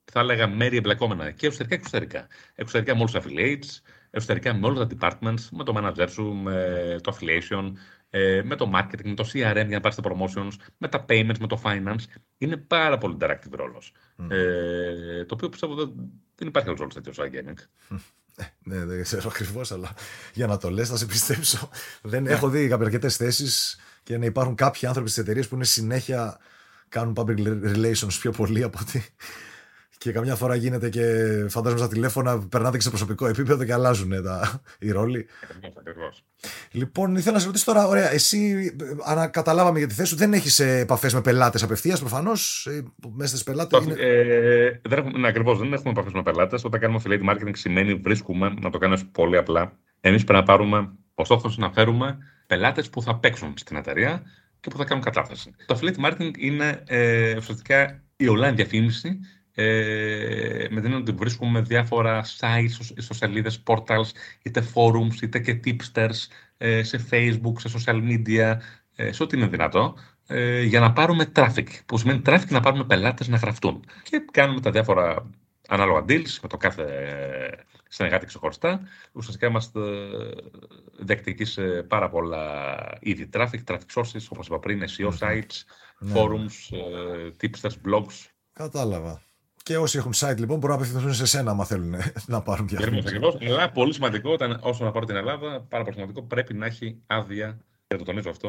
θα 0.04 0.20
έλεγα, 0.20 0.48
μέρη 0.48 0.76
εμπλεκόμενα 0.76 1.30
και 1.30 1.46
εσωτερικά 1.46 1.74
και 1.74 1.80
εξωτερικά. 1.80 2.26
Εξωτερικά 2.54 2.94
με 2.94 2.98
όλους 2.98 3.12
τους 3.12 3.24
affiliates, 3.24 3.80
εσωτερικά 4.10 4.54
με 4.54 4.66
όλα 4.66 4.86
τα 4.86 4.96
departments, 4.98 5.48
με 5.50 5.64
το 5.64 5.74
manager 5.76 6.06
σου, 6.08 6.24
με 6.24 6.96
το 7.02 7.16
affiliation, 7.16 7.72
ε, 8.10 8.42
με 8.44 8.56
το 8.56 8.70
marketing, 8.74 9.04
με 9.04 9.14
το 9.14 9.24
CRM 9.32 9.52
για 9.54 9.64
να 9.64 9.80
πάρεις 9.80 9.96
τα 9.96 10.02
promotions, 10.04 10.52
με 10.78 10.88
τα 10.88 11.04
payments, 11.08 11.38
με 11.40 11.46
το 11.46 11.60
finance. 11.64 12.04
Είναι 12.38 12.56
πάρα 12.56 12.98
πολύ 12.98 13.16
interactive 13.20 13.50
ρόλος. 13.50 13.92
Mm. 14.18 14.30
Ε, 14.30 15.24
το 15.24 15.34
οποίο 15.34 15.48
πιστεύω 15.48 15.74
δεν, 15.74 15.92
δεν 16.34 16.48
υπάρχει 16.48 16.68
άλλος 16.68 16.80
ρόλος 16.80 16.94
τέτοιος 16.94 17.16
σαν 17.16 17.30
gaming. 17.32 17.96
Ναι, 18.62 18.84
δεν 18.84 19.02
ξέρω 19.02 19.30
ακριβώς, 19.32 19.72
αλλά 19.72 19.94
για 20.32 20.46
να 20.46 20.56
το 20.56 20.70
λες, 20.70 20.88
θα 20.88 20.96
σε 20.96 21.06
πιστέψω. 21.06 21.68
δεν 22.02 22.22
ναι. 22.22 22.30
έχω 22.30 22.48
δει 22.48 22.72
αρκετές 22.72 23.16
θέσεις 23.16 23.78
και 24.02 24.18
να 24.18 24.24
υπάρχουν 24.24 24.54
κάποιοι 24.54 24.88
άνθρωποι 24.88 25.10
στις 25.10 25.22
εταιρείες 25.22 25.48
που 25.48 25.54
είναι 25.54 25.64
συνέχεια 25.64 26.38
κάνουν 26.88 27.14
public 27.16 27.38
relations 27.74 28.16
πιο 28.20 28.30
πολύ 28.30 28.62
από 28.62 28.78
ότι 28.80 29.04
και 29.98 30.12
καμιά 30.12 30.34
φορά 30.34 30.54
γίνεται 30.54 30.88
και 30.88 31.02
φαντάζομαι 31.48 31.80
στα 31.80 31.88
τηλέφωνα 31.88 32.38
περνάτε 32.48 32.76
και 32.76 32.82
σε 32.82 32.88
προσωπικό 32.88 33.26
επίπεδο 33.26 33.64
και 33.64 33.72
αλλάζουν 33.72 34.22
τα, 34.22 34.62
οι 34.78 34.90
ρόλοι. 34.90 35.26
Λοιπόν, 36.70 37.16
ήθελα 37.16 37.34
να 37.34 37.40
σε 37.40 37.46
ρωτήσω 37.46 37.64
τώρα, 37.64 37.86
ωραία, 37.86 38.12
εσύ, 38.12 38.70
αν 39.04 39.30
καταλάβαμε 39.30 39.78
για 39.78 39.86
τη 39.86 39.94
θέση 39.94 40.08
σου, 40.08 40.16
δεν 40.16 40.32
έχεις 40.32 40.58
επαφές 40.58 41.14
με 41.14 41.20
πελάτες 41.20 41.62
απευθείας 41.62 42.00
προφανώς. 42.00 42.66
Ε, 42.70 42.82
μέσα 43.12 43.30
στις 43.30 43.42
πελάτες. 43.42 43.84
Είναι... 43.84 43.94
Ε, 43.98 44.80
δεν 44.82 44.98
έχουμε, 44.98 45.18
ναι, 45.18 45.28
ακριβώς, 45.28 45.58
δεν 45.58 45.72
έχουμε 45.72 45.90
επαφές 45.90 46.12
με 46.12 46.22
πελάτες. 46.22 46.64
Όταν 46.64 46.80
κάνουμε 46.80 47.00
affiliate 47.04 47.30
marketing 47.30 47.52
σημαίνει 47.52 47.94
βρίσκουμε, 47.94 48.54
να 48.60 48.70
το 48.70 48.78
κάνω 48.78 48.98
πολύ 49.12 49.36
απλά. 49.36 49.78
Εμείς 50.00 50.24
πρέπει 50.24 50.38
να 50.38 50.44
πάρουμε, 50.44 50.92
ο 51.14 51.24
στόχος 51.24 51.56
να 51.56 51.72
φέρουμε 51.72 52.18
πελάτες 52.46 52.90
που 52.90 53.02
θα 53.02 53.18
παίξουν 53.18 53.54
στην 53.56 53.76
εταιρεία 53.76 54.22
και 54.60 54.70
που 54.70 54.76
θα 54.76 54.84
κάνουν 54.84 55.04
κατάθεση. 55.04 55.50
Το 55.66 55.78
affiliate 55.80 56.10
marketing 56.10 56.38
είναι 56.38 56.82
ε, 56.86 57.36
ουσιαστικά 57.36 58.02
η 58.16 58.24
online 58.28 58.54
διαφήμιση 58.54 59.18
ε, 59.58 60.66
με 60.70 60.80
την 60.80 60.84
έννοια 60.84 60.98
ότι 60.98 61.12
βρίσκουμε 61.12 61.60
διάφορα 61.60 62.24
sites, 62.24 62.96
ιστοσελίδες, 62.96 63.62
portals, 63.66 64.10
είτε 64.42 64.64
forums, 64.74 65.22
είτε 65.22 65.38
και 65.38 65.60
tipsters, 65.64 66.26
ε, 66.56 66.82
σε 66.82 67.06
facebook, 67.10 67.52
σε 67.58 67.70
social 67.76 68.02
media, 68.02 68.56
ε, 68.96 69.12
σε 69.12 69.22
ό,τι 69.22 69.36
είναι 69.36 69.46
δυνατό, 69.46 69.94
ε, 70.26 70.62
για 70.62 70.80
να 70.80 70.92
πάρουμε 70.92 71.32
traffic, 71.36 71.66
που 71.86 71.98
σημαίνει 71.98 72.22
traffic 72.26 72.48
να 72.48 72.60
πάρουμε 72.60 72.84
πελάτες 72.84 73.28
να 73.28 73.36
γραφτούν. 73.36 73.84
Και 74.02 74.24
κάνουμε 74.30 74.60
τα 74.60 74.70
διάφορα 74.70 75.30
ανάλογα 75.68 76.04
deals 76.08 76.38
με 76.42 76.48
το 76.48 76.56
κάθε 76.56 76.86
συνεργάτη 77.88 78.26
ξεχωριστά. 78.26 78.80
Ουσιαστικά 79.12 79.46
είμαστε 79.46 79.80
δεκτικοί 80.98 81.44
σε 81.44 81.62
πάρα 81.82 82.08
πολλά 82.08 82.76
είδη 83.00 83.28
traffic, 83.32 83.64
traffic 83.66 83.94
sources, 83.94 84.26
όπως 84.28 84.46
είπα 84.46 84.58
πριν, 84.58 84.82
SEO 84.82 85.10
sites, 85.18 85.64
ναι. 85.98 86.12
forums, 86.14 86.76
tipsters, 87.40 87.74
blogs. 87.88 88.26
Κατάλαβα. 88.52 89.25
Και 89.66 89.76
όσοι 89.76 89.98
έχουν 89.98 90.12
site 90.14 90.36
λοιπόν 90.36 90.58
μπορούν 90.58 90.76
να 90.76 90.82
απευθυνθούν 90.82 91.14
σε 91.14 91.26
σένα, 91.26 91.50
αν 91.50 91.64
θέλουν 91.64 91.94
να 92.26 92.42
πάρουν 92.42 92.66
πια. 92.66 92.78
Ακριβώς. 92.82 93.36
Αλλά 93.40 93.70
πολύ 93.70 93.92
σημαντικό, 93.92 94.32
όταν, 94.32 94.58
όσον 94.62 94.86
αφορά 94.86 95.06
την 95.06 95.16
Ελλάδα, 95.16 95.60
πάρα 95.60 95.82
πολύ 95.84 95.96
σημαντικό, 95.96 96.22
πρέπει 96.22 96.54
να 96.54 96.66
έχει 96.66 97.02
άδεια, 97.06 97.58
και 97.86 97.96
το 97.96 98.04
τονίζω 98.04 98.30
αυτό, 98.30 98.48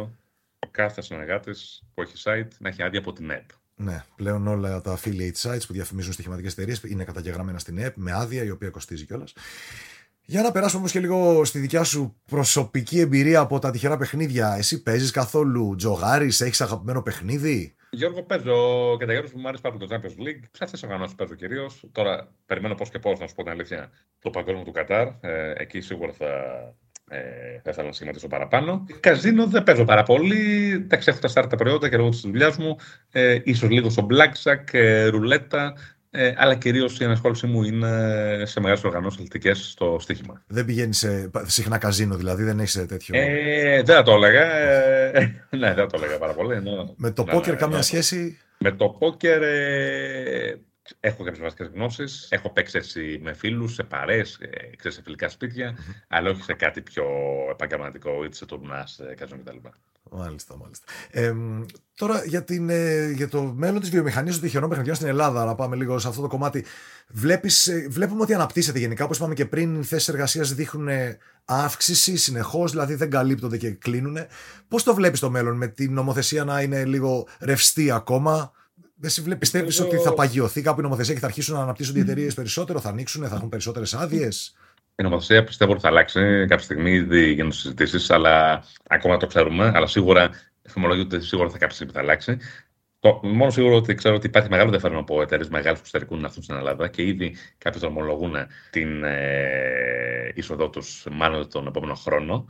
ο 0.60 0.68
κάθε 0.72 1.02
συνεργάτης 1.02 1.84
που 1.94 2.02
έχει 2.02 2.14
site 2.24 2.48
να 2.60 2.70
έχει 2.70 2.84
άδεια 2.84 3.00
από 3.00 3.14
την 3.14 3.30
ΕΠ. 3.30 3.50
Ναι, 3.76 4.04
πλέον 4.16 4.48
όλα 4.48 4.82
τα 4.82 5.00
affiliate 5.00 5.42
sites 5.42 5.66
που 5.68 5.74
διαφημίζουν 5.74 6.14
στοιχηματικές 6.14 6.52
εταιρείες 6.52 6.82
είναι 6.84 7.04
καταγεγραμμένα 7.04 7.60
στην 7.60 7.78
ΕΠ 7.78 7.98
με 7.98 8.12
άδεια, 8.12 8.44
η 8.44 8.50
οποία 8.50 8.70
κοστίζει 8.70 9.06
κιόλας. 9.06 9.34
Για 10.26 10.42
να 10.42 10.52
περάσουμε 10.52 10.80
όμως 10.80 10.92
και 10.92 11.00
λίγο 11.00 11.46
στη 11.46 11.60
δικιά 11.60 11.84
σου 11.84 12.16
προσωπική 12.26 13.00
εμπειρία 13.00 13.40
από 13.40 13.60
τα 13.60 13.72
τυχερά 13.72 13.98
παιχνίδια. 13.98 14.56
Εσύ 14.58 14.84
παίζεις 14.84 15.12
καθόλου 15.12 15.76
τζογάρι, 15.76 16.26
έχεις 16.26 16.62
αγαπημένο 16.62 17.02
παιχνίδι; 17.02 17.76
Γιώργο, 17.90 18.24
παίζω 18.24 18.98
και 18.98 19.06
τα 19.06 19.12
Γιώργο 19.12 19.32
που 19.32 19.40
μου 19.40 19.48
άρεσε 19.48 19.62
πάρα 19.62 19.76
πολύ 19.78 19.88
το 19.88 19.96
Champions 19.96 20.28
League. 20.28 20.44
Σε 20.52 20.64
αυτές 20.64 20.80
τι 20.80 20.86
οργανώσεις 20.86 21.16
παίζω 21.16 21.34
κυρίως. 21.34 21.84
Τώρα 21.92 22.34
περιμένω 22.46 22.76
πώς 22.76 22.90
και 22.90 23.00
πώς, 23.00 23.20
να 23.20 23.28
σου 23.28 23.36
πω 23.36 23.44
την 23.44 23.52
αλήθεια, 23.52 23.92
το 24.20 24.30
παγκόσμιο 24.30 24.64
του 24.64 24.72
Κατάρ. 24.72 25.08
Ε, 25.22 25.54
εκεί 25.58 25.82
σίγουρα 25.82 26.12
θα, 26.12 26.26
ε, 27.10 27.60
θα 27.64 27.70
ήθελα 27.70 27.88
να 27.88 27.94
σχηματίσω 27.94 28.28
παραπάνω. 28.28 28.86
Καζίνο 29.00 29.48
δεν 29.48 29.64
παίζω 29.64 29.86
πάρα 29.86 30.04
πολύ. 30.04 30.72
Εντάξει, 30.72 31.10
έχω 31.10 31.20
τα 31.20 31.28
στάρτα 31.28 31.56
προϊόντα 31.56 31.90
και 31.90 31.98
λόγω 31.98 32.10
της 32.10 32.22
δουλειάς 32.22 32.58
μου. 32.58 32.76
Ε, 33.12 33.40
ίσως 33.44 33.70
λίγο 33.70 33.90
στο 33.90 34.08
blackjack, 34.10 34.74
ε, 34.74 35.06
ρουλέτα. 35.06 35.74
Ε, 36.12 36.34
αλλά 36.38 36.56
κυρίως 36.56 37.00
η 37.00 37.04
ενασχόλησή 37.04 37.48
μου 37.48 37.64
είναι 37.64 38.44
σε 38.46 38.60
μεγάλες 38.60 38.84
οργανώσεις 38.84 39.18
αθλητικές 39.20 39.70
στο 39.72 39.98
στοίχημα. 40.00 40.44
Δεν 40.48 40.66
πηγαίνει 40.66 40.94
σε 40.94 41.32
συχνά 41.46 41.78
καζίνο, 41.78 42.16
δηλαδή 42.16 42.44
δεν 42.44 42.60
έχεις 42.60 42.86
τέτοιο. 42.88 43.20
Ε, 43.20 43.82
δεν 43.82 43.96
θα 43.96 44.04
το 44.04 44.12
έλεγα. 44.12 44.56
Ε, 44.56 45.48
ναι, 45.50 45.74
δεν 45.74 45.76
θα 45.76 45.86
το 45.86 45.98
έλεγα 46.04 46.18
πάρα 46.18 46.34
πολύ. 46.34 46.62
Ναι. 46.62 46.72
Με 46.96 47.12
το 47.12 47.24
ναι, 47.24 47.32
πόκερ, 47.32 47.54
ναι, 47.54 47.60
καμία 47.60 47.78
ναι. 47.78 47.84
σχέση; 47.84 48.40
Με 48.58 48.72
το 48.72 48.90
πόκερ 48.90 49.42
ε, 49.42 50.60
έχω 51.00 51.24
κάποιες 51.24 51.42
βασικές 51.42 51.68
γνώσεις. 51.74 52.28
Έχω 52.32 52.50
παίξει 52.50 52.78
έτσι 52.78 53.20
με 53.24 53.34
φίλους, 53.34 53.74
σε 53.74 53.84
παρέ, 53.84 54.20
ε, 54.84 54.90
σε 54.90 55.02
φιλικά 55.04 55.30
σπίτια, 55.30 55.76
mm-hmm. 55.78 56.06
αλλά 56.08 56.30
όχι 56.30 56.44
σε 56.44 56.54
κάτι 56.54 56.82
πιο 56.82 57.06
επαγγελματικό, 57.52 58.24
είτε 58.24 58.36
σε 58.36 58.46
τουρνάς, 58.46 59.00
καζίνο 59.18 59.40
κτλ. 59.44 59.68
Μάλιστα, 60.12 60.58
μάλιστα. 60.58 60.86
Ε, 61.12 61.34
τώρα 61.96 62.24
για, 62.26 62.44
την, 62.44 62.70
ε, 62.70 63.12
για 63.12 63.28
το 63.28 63.42
μέλλον 63.42 63.80
της 63.80 63.90
βιομηχανίας 63.90 64.36
των 64.36 64.44
τυχερών 64.44 64.70
παιχνιδιών 64.70 64.96
στην 64.96 65.08
Ελλάδα, 65.08 65.46
να 65.46 65.56
πάμε 65.56 65.76
λίγο 65.76 66.00
σε 66.00 66.08
αυτό 66.08 66.22
το 66.22 66.28
κομμάτι. 66.28 66.66
Βλέπεις, 67.08 67.68
ε, 67.68 67.88
βλέπουμε 67.90 68.22
ότι 68.22 68.34
αναπτύσσεται 68.34 68.80
γενικά. 68.80 69.04
Όπως 69.04 69.18
είπαμε 69.18 69.34
και 69.34 69.46
πριν, 69.46 69.80
οι 69.80 69.84
θέσεις 69.84 70.08
εργασίας 70.08 70.54
δείχνουν 70.54 70.90
αύξηση 71.46 72.18
συνεχώς, 72.18 72.72
δηλαδή 72.72 72.96
δεν 72.96 73.10
καλύπτονται 73.10 73.58
και 73.58 73.72
κλείνουν. 73.72 74.18
Πώς 74.68 74.84
το 74.84 74.94
βλέπεις 74.94 75.20
το 75.20 75.30
μέλλον, 75.30 75.58
με 75.58 75.68
την 75.68 75.94
νομοθεσία 75.94 76.44
να 76.44 76.62
είναι 76.62 76.86
λίγο 76.86 77.28
ρευστή 77.40 77.92
ακόμα; 77.92 78.52
Δεν 78.96 79.38
πιστεύεις 79.38 79.80
ότι 79.80 79.98
θα 79.98 80.14
παγιωθεί 80.14 80.62
κάπου 80.62 80.80
η 80.80 80.84
νομοθεσία 80.84 81.14
και 81.14 81.20
θα 81.20 81.26
αρχίσουν 81.26 81.56
να 81.56 81.62
αναπτύσσονται 81.62 82.00
οι 82.00 82.02
εταιρείες 82.02 82.34
περισσότερο, 82.34 82.80
θα 82.80 82.90
ανοίξουν, 82.90 83.28
θα 83.28 83.36
έχουν 83.36 83.50
περισσότερες 83.50 83.94
άδειες; 83.94 84.56
Η 85.00 85.04
νομοθεσία 85.04 85.44
πιστεύω 85.44 85.72
ότι 85.72 85.82
θα 85.82 85.88
αλλάξει. 85.88 86.20
Κάποια 86.20 86.58
στιγμή 86.58 86.92
ήδη 86.92 87.34
γίνονται 87.34 87.56
συζητήσεις, 87.56 88.10
αλλά 88.10 88.64
ακόμα 88.88 89.18
το 89.18 89.28
ξέρουμε. 89.28 89.72
Αλλά 89.76 89.88
σίγουρα 89.88 90.30
θυμολογείται 90.70 91.16
ότι 91.16 91.26
σίγουρα 91.26 91.50
θα 91.50 91.58
κάποια 91.58 91.76
στιγμή 91.76 91.94
θα 91.94 92.00
αλλάξει. 92.00 92.38
Το 93.00 93.20
μόνο 93.24 93.52
σίγουρο 93.52 93.76
ότι 93.76 93.96
ξέρω 93.96 94.16
ότι 94.16 94.28
υπάρχει 94.28 94.50
μεγάλο 94.50 94.68
ενδιαφέρον 94.68 94.98
από 94.98 95.22
εταιρείες 95.22 95.50
μεγάλες 95.50 95.80
που 95.80 95.86
στερικούν 95.86 96.20
να 96.20 96.26
έρθουν 96.26 96.44
στην 96.44 96.56
Ελλάδα 96.56 96.88
και 96.88 97.04
ήδη 97.04 97.36
κάποιοι 97.58 97.80
δρομολογούν 97.80 98.36
την 98.70 99.04
ε, 99.04 100.32
είσοδό 100.34 100.70
τους 100.70 101.08
μάλλον 101.12 101.50
τον 101.50 101.68
επόμενο 101.68 101.94
χρόνο. 101.94 102.46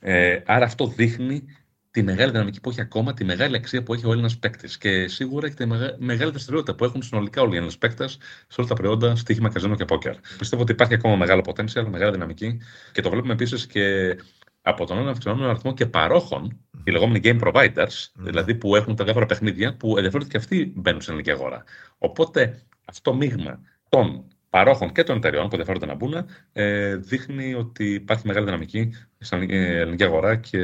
Ε, 0.00 0.40
άρα 0.46 0.64
αυτό 0.64 0.86
δείχνει 0.86 1.44
τη 1.90 2.02
μεγάλη 2.02 2.30
δυναμική 2.30 2.60
που 2.60 2.70
έχει 2.70 2.80
ακόμα, 2.80 3.14
τη 3.14 3.24
μεγάλη 3.24 3.56
αξία 3.56 3.82
που 3.82 3.94
έχει 3.94 4.06
ο 4.06 4.10
Έλληνας 4.10 4.38
παίκτης. 4.38 4.78
Και 4.78 5.08
σίγουρα 5.08 5.46
έχει 5.46 5.56
τη 5.56 5.66
μεγάλη 5.98 6.30
δραστηριότητα 6.30 6.74
που 6.74 6.84
έχουν 6.84 7.02
συνολικά 7.02 7.40
όλοι 7.40 7.52
οι 7.52 7.54
Έλληνες 7.54 7.78
παίκτες 7.78 8.18
σε 8.48 8.60
όλα 8.60 8.68
τα 8.68 8.74
προϊόντα, 8.74 9.16
στοίχημα, 9.16 9.48
καζίνο 9.48 9.76
και 9.76 9.84
πόκερ. 9.84 10.14
Πιστεύω 10.38 10.62
ότι 10.62 10.72
υπάρχει 10.72 10.94
ακόμα 10.94 11.16
μεγάλο 11.16 11.42
potential, 11.46 11.84
μεγάλη 11.90 12.10
δυναμική 12.10 12.60
και 12.92 13.02
το 13.02 13.10
βλέπουμε 13.10 13.32
επίσης 13.32 13.66
και 13.66 14.16
από 14.62 14.86
τον 14.86 15.08
αυξανόμενο 15.08 15.50
αριθμό 15.50 15.74
και 15.74 15.86
παρόχων, 15.86 16.60
οι 16.84 16.90
λεγόμενοι 16.90 17.20
game 17.22 17.40
providers, 17.40 18.08
δηλαδή 18.14 18.54
που 18.54 18.76
έχουν 18.76 18.96
τα 18.96 19.04
διάφορα 19.04 19.26
παιχνίδια, 19.26 19.76
που 19.76 19.96
ενδιαφέρονται 19.96 20.30
και 20.30 20.36
αυτοί 20.36 20.72
μπαίνουν 20.76 21.00
στην 21.00 21.12
ελληνική 21.14 21.36
αγορά. 21.36 21.64
Οπότε 21.98 22.62
αυτό 22.84 23.14
μείγμα 23.14 23.60
των 23.88 24.24
παρόχων 24.50 24.92
και 24.92 25.02
των 25.02 25.16
εταιριών 25.16 25.42
που 25.48 25.56
ενδιαφέρονται 25.56 25.86
να 25.86 25.94
μπουν, 25.94 26.26
ε, 26.52 26.96
δείχνει 26.96 27.54
ότι 27.54 27.92
υπάρχει 27.92 28.26
μεγάλη 28.26 28.44
δυναμική 28.44 28.92
στην 29.20 29.50
ελληνική 29.50 30.04
αγορά 30.04 30.36
και 30.36 30.58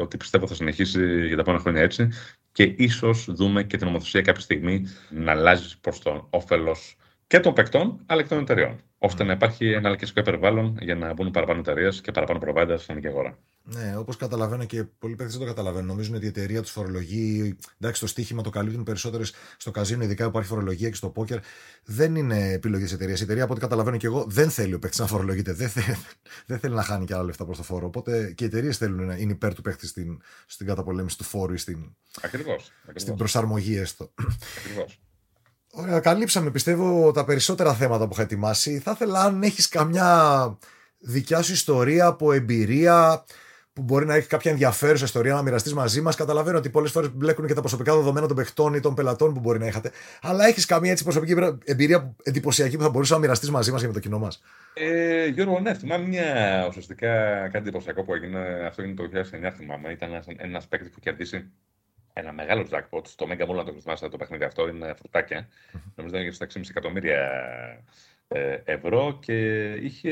ότι 0.00 0.16
πιστεύω 0.16 0.46
θα 0.46 0.54
συνεχίσει 0.54 1.26
για 1.26 1.34
τα 1.36 1.40
επόμενα 1.40 1.62
χρόνια 1.62 1.82
έτσι. 1.82 2.08
Και 2.52 2.62
ίσως 2.76 3.26
δούμε 3.28 3.62
και 3.62 3.76
την 3.76 3.86
νομοθεσία 3.86 4.20
κάποια 4.20 4.42
στιγμή 4.42 4.86
να 5.10 5.32
αλλάζει 5.32 5.80
προς 5.80 5.98
τον 5.98 6.26
όφελος 6.30 6.96
και 7.34 7.40
των 7.40 7.52
παικτών, 7.52 8.00
αλλά 8.06 8.22
και 8.22 8.28
των 8.28 8.38
εταιριών. 8.38 8.80
ώστε 8.98 9.24
να 9.24 9.32
υπάρχει 9.32 9.70
ένα 9.70 9.88
ελκυστικό 9.88 10.22
περιβάλλον 10.22 10.76
για 10.80 10.94
να 10.94 11.12
μπουν 11.12 11.30
παραπάνω 11.30 11.58
εταιρείες 11.58 12.00
και 12.00 12.12
παραπάνω 12.12 12.40
providers 12.42 12.76
στην 12.78 12.94
ελληνική 12.94 13.08
αγορά. 13.08 13.38
Ναι, 13.62 13.96
όπως 13.96 14.16
καταλαβαίνω 14.16 14.64
και 14.64 14.84
πολλοί 14.98 15.14
παίκτες 15.14 15.36
δεν 15.36 15.46
το 15.46 15.52
καταλαβαίνουν. 15.52 15.86
Νομίζουν 15.86 16.14
ότι 16.14 16.24
η 16.24 16.28
εταιρεία 16.28 16.62
τους 16.62 16.70
φορολογεί. 16.70 17.56
Εντάξει, 17.80 18.00
το 18.00 18.06
στοίχημα 18.06 18.42
το 18.42 18.50
καλύπτουν 18.50 18.82
περισσότερες 18.82 19.34
στο 19.56 19.70
καζίνο, 19.70 20.04
ειδικά 20.04 20.24
υπάρχει 20.24 20.48
φορολογία 20.48 20.88
και 20.88 20.94
στο 20.94 21.08
πόκερ. 21.08 21.38
Δεν 21.84 22.14
είναι 22.14 22.52
επιλογή 22.52 22.82
της 22.82 22.92
εταιρείας. 22.92 23.20
Η 23.20 23.22
εταιρεία, 23.22 23.42
από 23.42 23.52
ό,τι 23.52 23.60
καταλαβαίνω 23.60 23.96
και 23.96 24.06
εγώ, 24.06 24.24
δεν 24.28 24.50
θέλει 24.50 24.74
ο 24.74 24.78
παίκτης 24.78 24.98
να 24.98 25.06
φορολογείται. 25.06 25.52
Δεν, 25.52 25.68
θέλει, 25.68 25.96
δεν 26.46 26.58
θέλει 26.58 26.74
να 26.74 26.82
χάνει 26.82 27.04
και 27.04 27.14
άλλα 27.14 27.24
λεφτά 27.24 27.44
προς 27.44 27.56
το 27.56 27.62
φόρο. 27.62 27.86
Οπότε 27.86 28.32
και 28.36 28.44
οι 28.44 28.46
εταιρείες 28.46 28.76
θέλουν 28.76 29.06
να 29.06 29.14
είναι 29.14 29.32
υπέρ 29.32 29.54
του 29.54 29.62
παίκτη 29.62 29.86
στην, 29.86 30.20
στην 30.46 30.66
καταπολέμηση 30.66 31.18
του 31.18 31.24
φόρου 31.24 31.52
ή 31.52 31.58
στην, 31.58 31.96
ακριβώς, 32.22 32.72
στην 32.94 33.14
προσαρμογή 33.14 33.76
έστω. 33.76 34.12
Ακριβώς. 34.58 34.98
Ωραία, 35.76 36.00
καλύψαμε 36.00 36.50
πιστεύω 36.50 37.12
τα 37.12 37.24
περισσότερα 37.24 37.74
θέματα 37.74 38.06
που 38.06 38.12
είχα 38.12 38.22
ετοιμάσει. 38.22 38.78
Θα 38.78 38.90
ήθελα 38.90 39.20
αν 39.20 39.42
έχεις 39.42 39.68
καμιά 39.68 40.58
δικιά 40.98 41.42
σου 41.42 41.52
ιστορία 41.52 42.06
από 42.06 42.32
εμπειρία 42.32 43.24
που 43.72 43.82
μπορεί 43.82 44.06
να 44.06 44.14
έχει 44.14 44.26
κάποια 44.26 44.50
ενδιαφέρουσα 44.50 45.04
ιστορία 45.04 45.34
να 45.34 45.42
μοιραστείς 45.42 45.74
μαζί 45.74 46.00
μας. 46.00 46.16
Καταλαβαίνω 46.16 46.58
ότι 46.58 46.70
πολλές 46.70 46.90
φορές 46.90 47.10
μπλέκουν 47.14 47.46
και 47.46 47.54
τα 47.54 47.60
προσωπικά 47.60 47.96
δεδομένα 47.96 48.26
των 48.26 48.36
παιχτών 48.36 48.74
ή 48.74 48.80
των 48.80 48.94
πελατών 48.94 49.34
που 49.34 49.40
μπορεί 49.40 49.58
να 49.58 49.66
είχατε. 49.66 49.90
Αλλά 50.22 50.46
έχεις 50.46 50.66
καμία 50.66 50.90
έτσι 50.90 51.04
προσωπική 51.04 51.34
εμπειρία 51.64 52.14
εντυπωσιακή 52.22 52.76
που 52.76 52.82
θα 52.82 52.90
μπορούσες 52.90 53.14
να 53.14 53.18
μοιραστείς 53.18 53.50
μαζί 53.50 53.70
μας 53.70 53.78
για 53.80 53.88
με 53.88 53.94
το 53.94 54.00
κοινό 54.00 54.18
μας; 54.18 54.42
Ε, 54.74 55.26
Γιώργο, 55.26 55.60
ναι, 55.60 55.74
θυμάμαι 55.74 56.06
μια 56.06 56.24
ουσιαστικά 56.68 57.08
κάτι 57.42 57.56
εντυπωσιακό 57.56 58.04
που 58.04 58.14
έγινε. 58.14 58.38
Αυτό 58.66 58.82
είναι 58.82 58.94
το 58.94 59.02
2009, 59.02 59.50
θυμάμαι. 59.56 59.90
Ήταν 59.92 60.22
ένας 60.36 60.66
παίκτης 60.66 60.90
που 60.90 61.00
κερδίσει 61.00 61.50
ένα 62.16 62.32
μεγάλο 62.32 62.66
jackpot. 62.70 63.06
Το 63.16 63.26
Mega 63.30 63.50
Mall, 63.50 63.54
να 63.54 63.64
το 63.64 63.72
θυμάσαι, 63.80 64.08
το 64.08 64.16
παιχνίδι 64.16 64.44
αυτό 64.44 64.68
είναι 64.68 64.94
φρουτάκια. 64.98 65.48
Mm-hmm. 65.48 65.80
Νομίζω 65.94 66.16
ότι 66.16 66.24
είναι 66.24 66.34
στα 66.34 66.46
6,5 66.46 66.62
εκατομμύρια 66.68 67.20
ε, 68.28 68.56
ευρώ 68.64 69.18
και 69.22 69.70
είχε 69.72 70.10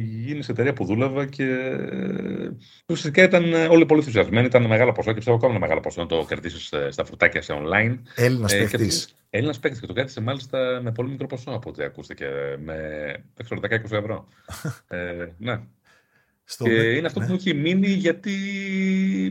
γίνει 0.00 0.42
σε 0.42 0.52
εταιρεία 0.52 0.72
που 0.72 0.84
δούλευα 0.84 1.26
και 1.26 1.44
ε, 1.44 2.50
ουσιαστικά 2.86 3.22
ήταν 3.22 3.52
όλοι 3.52 3.86
πολύ 3.86 4.00
ενθουσιασμένοι. 4.00 4.46
Ήταν 4.46 4.66
μεγάλο 4.66 4.92
ποσό 4.92 5.08
και 5.08 5.16
πιστεύω 5.16 5.36
ακόμα 5.36 5.50
ένα 5.50 5.60
μεγάλο 5.60 5.80
ποσό 5.80 6.00
να 6.00 6.06
το 6.06 6.24
κερδίσεις 6.28 6.72
στα 6.88 7.04
φρουτάκια 7.04 7.42
σε 7.42 7.54
online. 7.56 7.98
Έλληνας 8.14 8.52
ε, 8.52 8.58
παίκτης. 8.58 9.14
Έλληνας 9.30 9.58
παίκτης 9.58 9.80
και 9.80 9.86
το 9.86 9.92
κέρδισε 9.92 10.20
μάλιστα 10.20 10.80
με 10.82 10.92
πολύ 10.92 11.10
μικρό 11.10 11.26
ποσό 11.26 11.50
από 11.50 11.70
ό,τι 11.70 11.82
ακούστηκε. 11.82 12.26
Με 12.58 12.76
10-20 13.50 13.70
ευρώ. 13.90 14.28
ε, 14.88 15.26
ναι. 15.38 15.60
Στο 16.48 16.64
και 16.64 16.92
είναι 16.92 17.06
αυτό 17.06 17.20
ναι. 17.20 17.26
που 17.26 17.32
μου 17.32 17.38
έχει 17.38 17.54
μείνει 17.54 17.88
γιατί 17.88 18.32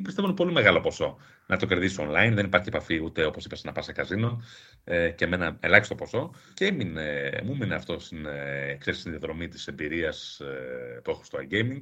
πιστεύω 0.04 0.28
είναι 0.28 0.36
πολύ 0.36 0.51
μεγάλο 0.51 0.82
ποσό. 0.82 1.17
Να 1.47 1.58
το 1.58 1.65
κερδίσει 1.65 1.95
online, 1.99 2.32
δεν 2.34 2.45
υπάρχει 2.45 2.67
επαφή 2.67 3.01
ούτε 3.04 3.25
όπως 3.25 3.45
είπες 3.45 3.63
να 3.63 3.71
πας 3.71 3.86
σε 3.86 3.91
καζίνο 3.91 4.43
ε, 4.84 5.10
και 5.10 5.28
με 5.28 5.36
ένα 5.36 5.58
ελάχιστο 5.60 5.95
ποσό. 5.95 6.34
Και 6.54 6.65
έμεινε, 6.65 7.32
μου 7.43 7.51
έμεινε 7.54 7.75
αυτό 7.75 7.99
στην, 7.99 8.25
ε, 8.25 8.78
στην 8.91 9.12
διαδρομή 9.12 9.47
της 9.47 9.67
εμπειρίας 9.67 10.39
ε, 10.39 10.99
που 11.04 11.12
έχω 11.12 11.23
στο 11.23 11.39
iGaming. 11.41 11.82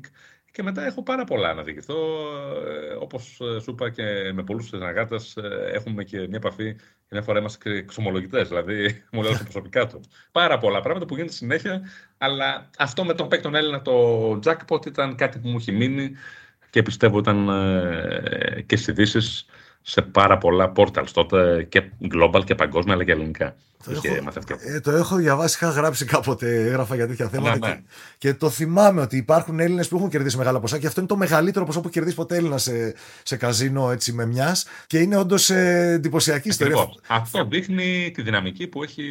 Και 0.53 0.63
μετά 0.63 0.85
έχω 0.85 1.03
πάρα 1.03 1.23
πολλά 1.23 1.53
να 1.53 1.63
διηγηθώ. 1.63 1.95
Ε, 2.67 2.93
Όπως 2.99 3.39
ε, 3.41 3.59
σου 3.59 3.71
είπα 3.71 3.89
και 3.89 4.31
με 4.33 4.43
πολλούς 4.43 4.67
συνεργάτες, 4.67 5.35
ε, 5.37 5.71
έχουμε 5.73 6.03
και 6.03 6.17
μια 6.17 6.37
επαφή. 6.37 6.75
Μια 7.09 7.21
φορά 7.21 7.39
είμαστε 7.39 7.69
και 7.69 7.77
εξομολογητές, 7.77 8.47
δηλαδή 8.47 9.03
μου 9.11 9.21
λέω 9.21 9.37
προσωπικά 9.43 9.87
τους. 9.87 10.07
Πάρα 10.31 10.57
πολλά 10.57 10.81
πράγματα 10.81 11.05
που 11.05 11.13
γίνονται 11.13 11.33
συνέχεια. 11.33 11.81
Αλλά 12.17 12.69
αυτό 12.77 13.05
με 13.05 13.13
τον 13.13 13.27
παίκτον 13.27 13.55
Έλληνα, 13.55 13.81
το 13.81 14.29
jackpot, 14.43 14.85
ήταν 14.85 15.15
κάτι 15.15 15.39
που 15.39 15.47
μου 15.47 15.57
έχει 15.57 15.71
μείνει 15.71 16.11
και 16.69 16.81
πιστεύω 16.81 17.19
ήταν 17.19 17.45
και 18.65 18.75
στις 18.75 18.87
ειδήσεις 18.87 19.45
σε 19.83 20.01
πάρα 20.01 20.37
πολλά 20.37 20.71
portals 20.75 21.09
τότε 21.13 21.65
και 21.69 21.83
global 22.13 22.43
και 22.45 22.55
παγκόσμια 22.55 22.93
αλλά 22.93 23.03
και 23.03 23.11
ελληνικά. 23.11 23.55
Το, 23.83 23.91
έχω, 23.91 24.15
ε, 24.59 24.79
το 24.79 24.91
έχω 24.91 25.15
διαβάσει, 25.15 25.57
είχα 25.61 25.71
γράψει 25.71 26.05
κάποτε, 26.05 26.65
έγραφα 26.65 26.95
για 26.95 27.07
τέτοια 27.07 27.29
θέματα. 27.29 27.67
Ναι, 27.67 27.73
ναι. 27.73 27.81
Και, 28.17 28.31
και, 28.31 28.33
το 28.33 28.49
θυμάμαι 28.49 29.01
ότι 29.01 29.17
υπάρχουν 29.17 29.59
Έλληνες 29.59 29.87
που 29.87 29.97
έχουν 29.97 30.09
κερδίσει 30.09 30.37
μεγάλα 30.37 30.59
ποσά 30.59 30.79
και 30.79 30.87
αυτό 30.87 30.99
είναι 30.99 31.09
το 31.09 31.17
μεγαλύτερο 31.17 31.65
ποσό 31.65 31.81
που 31.81 31.89
κερδίσει 31.89 32.15
ποτέ 32.15 32.35
Έλληνα 32.35 32.57
σε, 32.57 32.95
σε 33.23 33.37
καζίνο 33.37 33.91
έτσι 33.91 34.13
με 34.13 34.25
μιας. 34.25 34.65
Και 34.87 34.99
είναι 34.99 35.17
όντως 35.17 35.49
ε, 35.49 35.91
εντυπωσιακή 35.91 36.47
ιστορία. 36.47 36.89
Αυτό 37.07 37.45
δείχνει 37.45 38.11
τη 38.13 38.21
δυναμική 38.21 38.67
που 38.67 38.83
έχει 38.83 39.03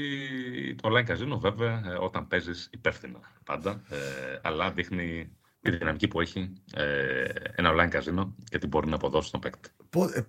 το 0.83 0.89
online 0.89 1.05
καζίνο, 1.05 1.39
βέβαια, 1.39 1.71
ε, 1.71 1.97
όταν 2.01 2.27
παίζεις 2.29 2.69
υπεύθυνα 2.73 3.19
πάντα. 3.45 3.81
Ε, 3.91 3.97
αλλά 4.43 4.71
δείχνει 4.71 5.31
τη 5.63 5.77
δυναμική 5.77 6.09
που 6.09 6.21
έχει 6.21 6.53
ε, 6.75 7.25
ένα 7.55 7.73
online 7.73 7.89
καζίνο 7.89 8.35
και 8.49 8.59
τι 8.59 8.67
μπορεί 8.67 8.89
να 8.89 8.95
αποδώσει 8.95 9.29
στον 9.29 9.41
παίκτη. 9.41 9.69
Πώ 9.91 10.05
ε, 10.05 10.25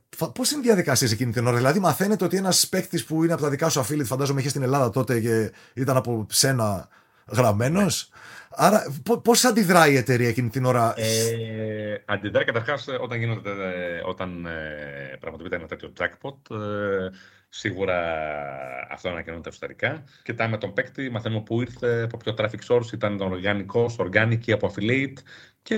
είναι 0.54 0.60
η 0.60 0.62
διαδικασία 0.62 1.08
εκείνη 1.12 1.32
την 1.32 1.48
ώρα, 1.48 1.58
Δηλαδή, 1.58 1.80
μαθαίνετε 1.80 2.26
ότι 2.26 2.38
ένας 2.38 2.70
παίκτης 2.70 3.06
που 3.06 3.24
είναι 3.24 3.34
από 3.34 3.42
τα 3.42 3.50
δικά 3.50 3.70
σου 3.70 3.80
affiliate, 3.80 4.06
φαντάζομαι 4.06 4.40
είχε 4.40 4.50
στην 4.50 4.62
Ελλάδα 4.62 4.90
τότε 4.90 5.20
και 5.20 5.52
ήταν 5.74 5.98
από 5.98 6.26
σένα 6.30 6.88
γραμμένος. 7.28 8.10
Ναι. 8.12 8.20
Άρα, 8.56 8.84
πώς 9.24 9.46
αντιδράει 9.46 9.94
η 9.94 9.98
εταιρεία 9.98 10.28
εκείνη 10.28 10.50
την 10.50 10.66
ώρα, 10.66 10.94
ε, 10.98 12.04
Αντιδράει 12.06 12.44
καταρχάς 12.44 12.88
όταν, 13.02 13.20
γίνονται, 13.20 13.52
όταν 14.06 14.46
ε, 14.46 15.18
πραγματοποιείται 15.20 15.56
ένα 15.56 15.68
τέτοιο 15.68 15.94
jackpot. 16.00 16.56
Ε, 16.56 17.10
Σίγουρα 17.56 18.00
αυτό 18.90 19.10
ανακοινώνεται 19.10 19.50
εσωτερικά. 19.50 20.04
Κοιτάμε 20.24 20.58
τον 20.58 20.74
παίκτη, 20.74 21.10
μαθαίνουμε 21.10 21.42
πού 21.42 21.62
ήρθε, 21.62 22.02
από 22.02 22.18
ποιο 22.18 22.34
traffic 22.38 22.68
source 22.68 22.94
ήταν 22.94 23.18
τον 23.18 23.32
οργανικός, 23.32 23.96
organic 24.00 24.40
ή 24.46 24.52
από 24.52 24.74
affiliate. 24.74 25.18
Και 25.62 25.78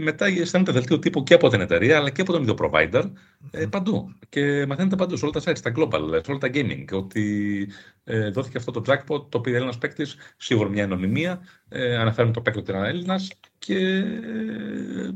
μετά 0.00 0.26
αισθάνεται 0.26 0.72
δελτίο 0.72 0.98
τύπου 0.98 1.22
και 1.22 1.34
από 1.34 1.48
την 1.48 1.60
εταιρεία, 1.60 1.96
αλλά 1.96 2.10
και 2.10 2.20
από 2.20 2.32
τον 2.32 2.42
ίδιο 2.42 2.54
provider, 2.58 3.10
ε, 3.50 3.66
παντού. 3.66 4.12
Και 4.28 4.66
μαθαίνετε 4.66 4.96
παντού, 4.96 5.16
σε 5.16 5.24
όλα 5.24 5.40
τα 5.40 5.50
sites, 5.50 5.56
στα 5.56 5.72
global, 5.76 6.24
σε 6.24 6.30
όλα 6.30 6.38
τα 6.38 6.50
gaming, 6.54 6.84
ότι 6.92 7.68
ε, 8.04 8.30
δόθηκε 8.30 8.58
αυτό 8.58 8.70
το 8.70 8.82
jackpot, 8.86 9.30
το 9.30 9.38
οποίο 9.38 9.54
Έλληνας 9.54 9.78
παίκτης, 9.78 10.16
σίγουρα 10.36 10.68
μια 10.68 10.82
ενωνυμία, 10.82 11.40
ε, 11.68 11.96
αναφέρουν 11.96 12.32
το 12.32 12.40
παίκτη 12.40 12.58
ότι 12.58 12.70
ήταν 12.70 12.84
Έλληνας 12.84 13.30
και 13.58 13.78
ε, 13.78 15.10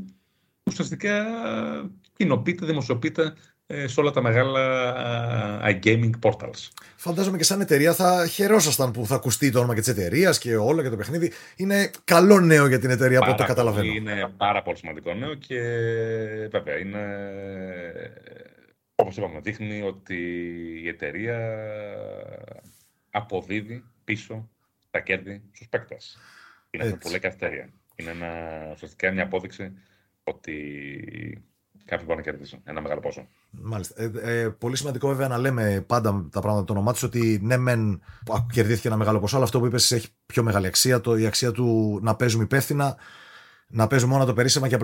ουσιαστικά 0.63 1.25
κοινοποιείται, 2.17 2.65
δημοσιοποιείται 2.65 3.23
ε, 3.23 3.33
σε 3.67 3.99
όλα 3.99 4.11
τα 4.11 4.21
μεγάλα 4.21 5.61
iGaming 5.63 6.09
portals. 6.21 6.69
Φαντάζομαι 6.95 7.37
και 7.37 7.43
σαν 7.43 7.61
εταιρεία 7.61 7.93
θα 7.93 8.27
χαιρόσασταν 8.27 8.91
που 8.91 9.05
θα 9.05 9.15
ακουστεί 9.15 9.51
το 9.51 9.57
όνομα 9.59 9.73
και 9.73 9.79
της 9.79 9.89
εταιρείας 9.89 10.39
και 10.39 10.55
όλα 10.55 10.83
και 10.83 10.89
το 10.89 10.95
παιχνίδι. 10.95 11.31
Είναι 11.55 11.91
καλό 12.03 12.39
νέο 12.39 12.67
για 12.67 12.79
την 12.79 12.89
εταιρεία 12.89 13.19
από 13.19 13.31
ό,τι 13.31 13.43
καταλαβαίνω. 13.43 13.93
Είναι 13.93 14.33
πάρα 14.37 14.61
πολύ 14.61 14.77
σημαντικό 14.77 15.13
νέο 15.13 15.33
και 15.33 15.59
βέβαια 16.51 16.77
είναι. 16.77 17.03
Όπως 18.95 19.17
είπαμε, 19.17 19.39
δείχνει 19.39 19.81
ότι 19.81 20.15
η 20.83 20.87
εταιρεία 20.87 21.57
αποδίδει 23.11 23.83
πίσω 24.03 24.49
τα 24.89 24.99
κέρδη 24.99 25.41
στους 25.51 25.67
παίκτες. 25.67 26.17
Είναι 26.69 26.83
αυτό 26.83 26.97
που 26.97 27.09
λέει 27.09 27.19
κάθε 27.19 27.35
εταιρεία. 27.35 27.69
Είναι 27.95 28.11
ένα, 28.11 28.29
ουσιαστικά 28.73 29.11
μια 29.11 29.23
απόδειξη 29.23 29.71
ότι 30.23 30.53
κάποιοι 31.85 32.05
μπορεί 32.07 32.17
να 32.17 32.23
κερδίσουν 32.23 32.61
ένα 32.63 32.81
μεγάλο 32.81 32.99
ποσό. 32.99 33.27
Μάλιστα. 33.61 34.01
Ε, 34.01 34.11
ε, 34.41 34.49
πολύ 34.49 34.77
σημαντικό 34.77 35.07
βέβαια 35.07 35.27
να 35.27 35.37
λέμε 35.37 35.83
πάντα 35.87 36.27
τα 36.31 36.39
πράγματα 36.39 36.65
το 36.65 36.73
όνομά 36.73 36.91
τους 36.91 37.03
ότι 37.03 37.39
ναι, 37.43 37.57
μεν 37.57 38.01
κερδίθηκε 38.53 38.87
ένα 38.87 38.97
μεγάλο 38.97 39.19
ποσό, 39.19 39.35
αλλά 39.35 39.45
αυτό 39.45 39.59
που 39.59 39.65
είπες 39.65 39.91
έχει 39.91 40.07
πιο 40.25 40.43
μεγάλη 40.43 40.67
αξία. 40.67 41.01
Το, 41.01 41.17
η 41.17 41.25
αξία 41.25 41.51
του 41.51 41.99
να 42.01 42.15
παίζουμε 42.15 42.43
υπεύθυνα, 42.43 42.97
να 43.67 43.87
παίζουμε 43.87 44.13
μόνο 44.13 44.25
το 44.25 44.33
περίσσεμα 44.33 44.67
και, 44.67 44.77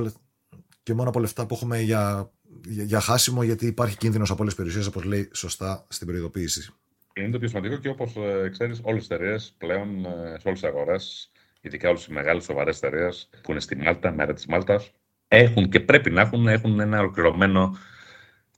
και 0.84 0.94
μόνο 0.94 1.10
από 1.10 1.20
λεφτά 1.20 1.46
που 1.46 1.54
έχουμε 1.56 1.80
για, 1.80 2.32
για, 2.68 2.84
για 2.84 3.00
χάσιμο, 3.00 3.44
γιατί 3.44 3.66
υπάρχει 3.66 3.98
κίνδυνος 3.98 4.30
από 4.32 4.42
όλες 4.42 4.54
τις 4.54 4.64
περιουσίες, 4.64 4.88
όπως 4.88 5.04
λέει 5.04 5.30
σωστά 5.34 5.86
στην 5.88 6.08
προειδοποίηση. 6.08 6.74
Είναι 7.14 7.30
το 7.30 7.40
πιο 7.40 7.48
σημαντικό 7.48 7.76
και 7.76 7.90
όπως 7.90 8.16
ε, 8.16 8.50
ξέρεις, 8.50 8.80
όλες 8.84 9.08
τις 9.08 9.18
εταιρείες 9.18 9.54
πλέον 9.58 10.06
ε, 10.06 10.10
σε 10.40 10.48
όλες 10.48 10.60
τις 10.60 10.64
αγορές, 10.64 11.32
ειδικά 11.62 11.90
όλες 11.90 12.06
οι 12.06 12.14
μεγάλες 12.14 12.44
σοβαρές 12.44 12.78
εταιρείες 12.78 13.30
που 13.42 13.52
είναι 13.52 13.60
στη 13.60 13.76
Μάλτα, 13.76 14.12
μέρα 14.12 14.34
της 14.34 14.46
Μάλτας, 14.46 14.92
έχουν 15.28 15.70
και 15.70 15.80
πρέπει 15.80 16.10
να 16.10 16.22
έχουν, 16.22 16.48
έχουν 16.48 16.80
ένα 16.80 17.00
ολοκληρωμένο 17.00 17.78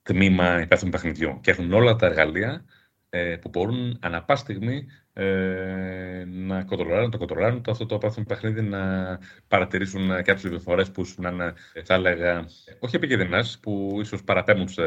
τμήμα 0.03 0.61
υπεύθυνου 0.61 0.91
παιχνιδιού 0.91 1.39
και 1.41 1.51
έχουν 1.51 1.73
όλα 1.73 1.95
τα 1.95 2.05
εργαλεία 2.05 2.65
ε, 3.09 3.35
που 3.35 3.49
μπορούν 3.49 3.97
ανά 4.01 4.23
πάση 4.23 4.41
στιγμή 4.41 4.85
ε, 5.13 6.23
να 6.27 6.63
κοντρολάρουν, 6.63 7.11
το 7.11 7.17
κοντρολάρουν 7.17 7.61
το 7.61 7.71
αυτό 7.71 7.85
το 7.85 7.95
υπεύθυνο 7.95 8.25
παιχνίδι, 8.25 8.61
να 8.61 9.19
παρατηρήσουν 9.47 10.07
κάποιε 10.07 10.35
πληροφορίες 10.35 10.91
που 10.91 11.05
σου 11.05 11.21
είναι, 11.21 11.53
θα 11.83 11.93
έλεγα, 11.93 12.45
όχι 12.79 12.95
επικίνδυνες, 12.95 13.59
που 13.61 13.97
ίσως 14.01 14.23
παραπέμπουν 14.23 14.67
σε 14.67 14.83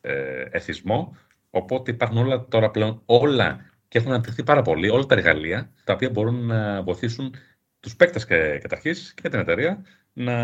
ε, 0.00 0.44
εθισμό. 0.50 1.16
Οπότε 1.50 1.90
υπάρχουν 1.90 2.18
όλα 2.18 2.46
τώρα 2.48 2.70
πλέον 2.70 3.02
όλα 3.06 3.70
και 3.88 3.98
έχουν 3.98 4.10
αναπτυχθεί 4.10 4.42
πάρα 4.42 4.62
πολύ 4.62 4.88
όλα 4.88 5.06
τα 5.06 5.14
εργαλεία 5.14 5.72
τα 5.84 5.92
οποία 5.92 6.10
μπορούν 6.10 6.46
να 6.46 6.82
βοηθήσουν 6.82 7.34
τους 7.80 7.96
παίκτες 7.96 8.24
καταρχή 8.24 8.90
και 9.14 9.28
την 9.28 9.38
εταιρεία 9.38 9.84
να 10.12 10.34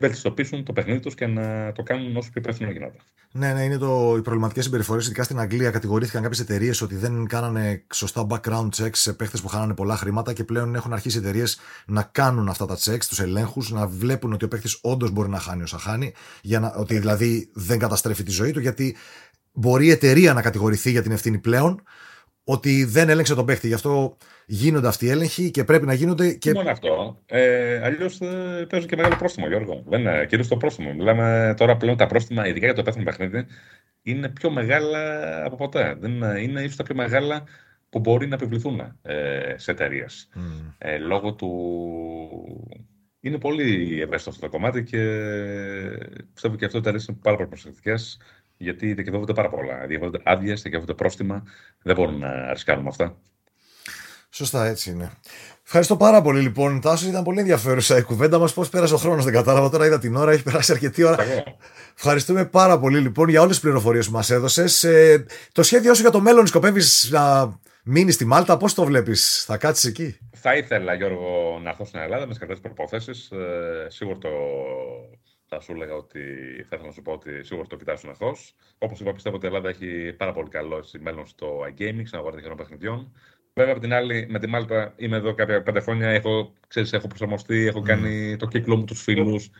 βελτιστοποιήσουν 0.00 0.64
το 0.64 0.72
παιχνίδι 0.72 1.00
τους 1.00 1.14
και 1.14 1.26
να 1.26 1.72
το 1.72 1.82
κάνουν 1.82 2.16
όσο 2.16 2.30
πιο 2.30 2.40
υπεύθυνο 2.40 2.70
γίνεται. 2.70 2.96
Ναι, 3.32 3.52
ναι, 3.52 3.62
είναι 3.62 3.78
το, 3.78 4.14
οι 4.16 4.22
προβληματικές 4.22 4.64
συμπεριφορές. 4.64 5.04
Ειδικά 5.04 5.22
στην 5.22 5.38
Αγγλία 5.38 5.70
κατηγορήθηκαν 5.70 6.22
κάποιες 6.22 6.40
εταιρείες 6.40 6.80
ότι 6.80 6.94
δεν 6.94 7.26
κάνανε 7.26 7.84
σωστά 7.92 8.26
background 8.28 8.68
checks 8.76 8.90
σε 8.92 9.12
παίχτες 9.12 9.40
που 9.40 9.48
χάνανε 9.48 9.74
πολλά 9.74 9.96
χρήματα 9.96 10.32
και 10.32 10.44
πλέον 10.44 10.74
έχουν 10.74 10.92
αρχίσει 10.92 11.16
οι 11.16 11.20
εταιρείες 11.20 11.58
να 11.86 12.02
κάνουν 12.02 12.48
αυτά 12.48 12.66
τα 12.66 12.78
checks, 12.78 13.04
τους 13.08 13.20
ελέγχους, 13.20 13.70
να 13.70 13.86
βλέπουν 13.86 14.32
ότι 14.32 14.44
ο 14.44 14.48
παίχτης 14.48 14.78
όντως 14.82 15.10
μπορεί 15.10 15.28
να 15.28 15.38
χάνει 15.38 15.62
όσα 15.62 15.78
χάνει, 15.78 16.12
για 16.42 16.60
να, 16.60 16.74
ότι 16.76 16.98
δηλαδή 16.98 17.50
δεν 17.54 17.78
καταστρέφει 17.78 18.22
τη 18.22 18.30
ζωή 18.30 18.50
του, 18.50 18.60
γιατί 18.60 18.96
μπορεί 19.52 19.86
η 19.86 19.90
εταιρεία 19.90 20.32
να 20.32 20.42
κατηγορηθεί 20.42 20.90
για 20.90 21.02
την 21.02 21.12
ευθύνη 21.12 21.38
πλέον 21.38 21.82
ότι 22.50 22.84
δεν 22.84 23.08
έλεγξε 23.08 23.34
τον 23.34 23.46
παίχτη. 23.46 23.66
Γι' 23.66 23.74
αυτό 23.74 24.16
γίνονται 24.46 24.88
αυτοί 24.88 25.06
οι 25.06 25.10
έλεγχοι 25.10 25.50
και 25.50 25.64
πρέπει 25.64 25.86
να 25.86 25.94
γίνονται. 25.94 26.32
Και... 26.32 26.52
Μόνο 26.52 26.70
αυτό. 26.70 27.22
Ε, 27.26 27.80
Αλλιώς 27.84 28.20
ε, 28.20 28.66
παίζουν 28.68 28.88
και 28.88 28.96
μεγάλο 28.96 29.16
πρόστιμο, 29.16 29.48
Γιώργο. 29.48 29.84
Δεν 29.86 30.00
είναι 30.00 30.26
κυρίως 30.28 30.48
το 30.48 30.56
πρόστιμο. 30.56 30.92
Μιλάμε 30.94 31.54
τώρα 31.56 31.76
πλέον 31.76 31.96
τα 31.96 32.06
πρόστιμα, 32.06 32.46
ειδικά 32.46 32.64
για 32.64 32.74
το 32.74 32.80
επέθυνο 32.80 33.04
παιχνίδι, 33.04 33.46
είναι 34.02 34.28
πιο 34.28 34.50
μεγάλα 34.50 35.00
από 35.44 35.56
ποτέ. 35.56 35.96
Δεν 36.00 36.10
είναι, 36.10 36.40
είναι 36.40 36.60
ίσως 36.60 36.76
τα 36.76 36.82
πιο 36.82 36.94
μεγάλα 36.94 37.44
που 37.90 37.98
μπορεί 37.98 38.26
να 38.26 38.34
επιβληθούν 38.34 38.80
ε, 39.02 39.54
σε 39.56 39.70
εταιρείες. 39.70 40.28
Mm. 40.34 40.74
Ε, 40.78 40.98
λόγω 40.98 41.34
του. 41.34 41.50
Είναι 43.20 43.38
πολύ 43.38 44.00
ευαίσθητο 44.00 44.30
αυτό 44.30 44.42
το 44.46 44.48
κομμάτι 44.48 44.84
και 44.84 44.98
πιστεύω 46.32 46.56
και 46.56 46.64
αυτό 46.64 46.76
οι 46.76 46.80
εταιρείε 46.80 47.00
είναι 47.08 47.18
πάρα 47.22 47.36
πολύ 47.36 47.48
προσεκτικές 47.48 48.20
γιατί 48.62 48.94
δικαιούνται 48.94 49.32
πάρα 49.32 49.48
πολλά. 49.48 49.86
Δικαιούνται 49.86 50.20
άδειε, 50.24 50.54
δικαιούνται 50.54 50.94
πρόστιμα. 50.94 51.42
Δεν 51.82 51.94
μπορούν 51.94 52.18
να 52.18 52.52
ρισκάρουν 52.52 52.86
αυτά. 52.86 53.16
Σωστά, 54.30 54.66
έτσι 54.66 54.90
είναι. 54.90 55.10
Ευχαριστώ 55.64 55.96
πάρα 55.96 56.22
πολύ 56.22 56.40
λοιπόν. 56.40 56.80
Τάσος 56.80 57.08
ήταν 57.08 57.22
πολύ 57.22 57.38
ενδιαφέρουσα 57.40 57.96
η 57.96 58.02
κουβέντα 58.02 58.38
μας. 58.38 58.54
Πώς 58.54 58.68
πέρασε 58.68 58.94
ο 58.94 58.96
χρόνος, 58.96 59.24
δεν 59.24 59.32
κατάλαβα. 59.32 59.70
Τώρα 59.70 59.86
είδα 59.86 59.98
την 59.98 60.16
ώρα, 60.16 60.32
έχει 60.32 60.42
περάσει 60.42 60.72
αρκετή 60.72 61.02
ώρα. 61.02 61.24
Ευχαριστούμε 61.96 62.44
πάρα 62.44 62.78
πολύ 62.78 62.98
λοιπόν 62.98 63.28
για 63.28 63.40
όλες 63.40 63.52
τις 63.52 63.62
πληροφορίες 63.64 64.06
που 64.06 64.12
μας 64.12 64.30
έδωσες. 64.30 64.84
Ε, 64.84 65.26
το 65.52 65.62
σχέδιό 65.62 65.94
σου 65.94 66.00
για 66.00 66.10
το 66.10 66.20
μέλλον, 66.20 66.46
σκοπεύεις 66.46 67.08
να 67.10 67.52
μείνεις 67.84 68.14
στη 68.14 68.24
Μάλτα, 68.24 68.56
πώς 68.56 68.74
το 68.74 68.84
βλέπεις, 68.84 69.44
θα 69.46 69.56
κάτσεις 69.56 69.84
εκεί; 69.90 70.18
Θα 70.36 70.56
ήθελα, 70.56 70.94
Γιώργο, 70.94 71.60
να 71.62 71.70
έρθω 71.70 71.84
στην 71.84 72.00
Ελλάδα 72.00 72.26
με 72.26 72.34
τις 72.34 72.60
προποθέσει. 72.60 73.10
Ε, 73.30 73.90
σίγουρα 73.90 74.18
το 74.18 74.28
θα 75.52 75.60
σου 75.60 75.72
έλεγα 75.72 75.94
ότι 75.94 76.20
θα 76.56 76.76
ήθελα 76.76 76.86
να 76.86 76.92
σου 76.92 77.02
πω 77.02 77.12
ότι 77.12 77.44
σίγουρα 77.44 77.66
το 77.66 77.76
κοιτάξουν 77.76 78.10
εχθώ. 78.10 78.36
Όπως 78.78 79.00
είπα, 79.00 79.12
πιστεύω 79.12 79.36
ότι 79.36 79.44
η 79.44 79.48
Ελλάδα 79.48 79.68
έχει 79.68 80.12
πάρα 80.12 80.32
πολύ 80.32 80.48
καλό 80.48 80.84
μέλλον 81.00 81.26
στο 81.26 81.60
iGaming, 81.62 82.02
στην 82.04 82.18
αγορά 82.18 82.36
τυχερών 82.36 82.56
παιχνιδιών. 82.56 83.12
Βέβαια, 83.54 83.72
από 83.72 83.80
την 83.80 83.92
άλλη, 83.92 84.26
με 84.28 84.38
τη 84.38 84.46
Μάλτα 84.46 84.94
είμαι 84.96 85.16
εδώ 85.16 85.34
κάποια 85.34 85.62
πέντε 85.62 85.80
χρόνια. 85.80 86.08
Έχω, 86.08 86.52
ξέρεις, 86.68 86.92
έχω 86.92 87.06
προσαρμοστεί, 87.06 87.66
έχω 87.66 87.80
κάνει 87.80 88.36
το 88.36 88.46
κύκλο 88.46 88.76
μου, 88.76 88.84
τους 88.84 89.02
φίλους. 89.02 89.50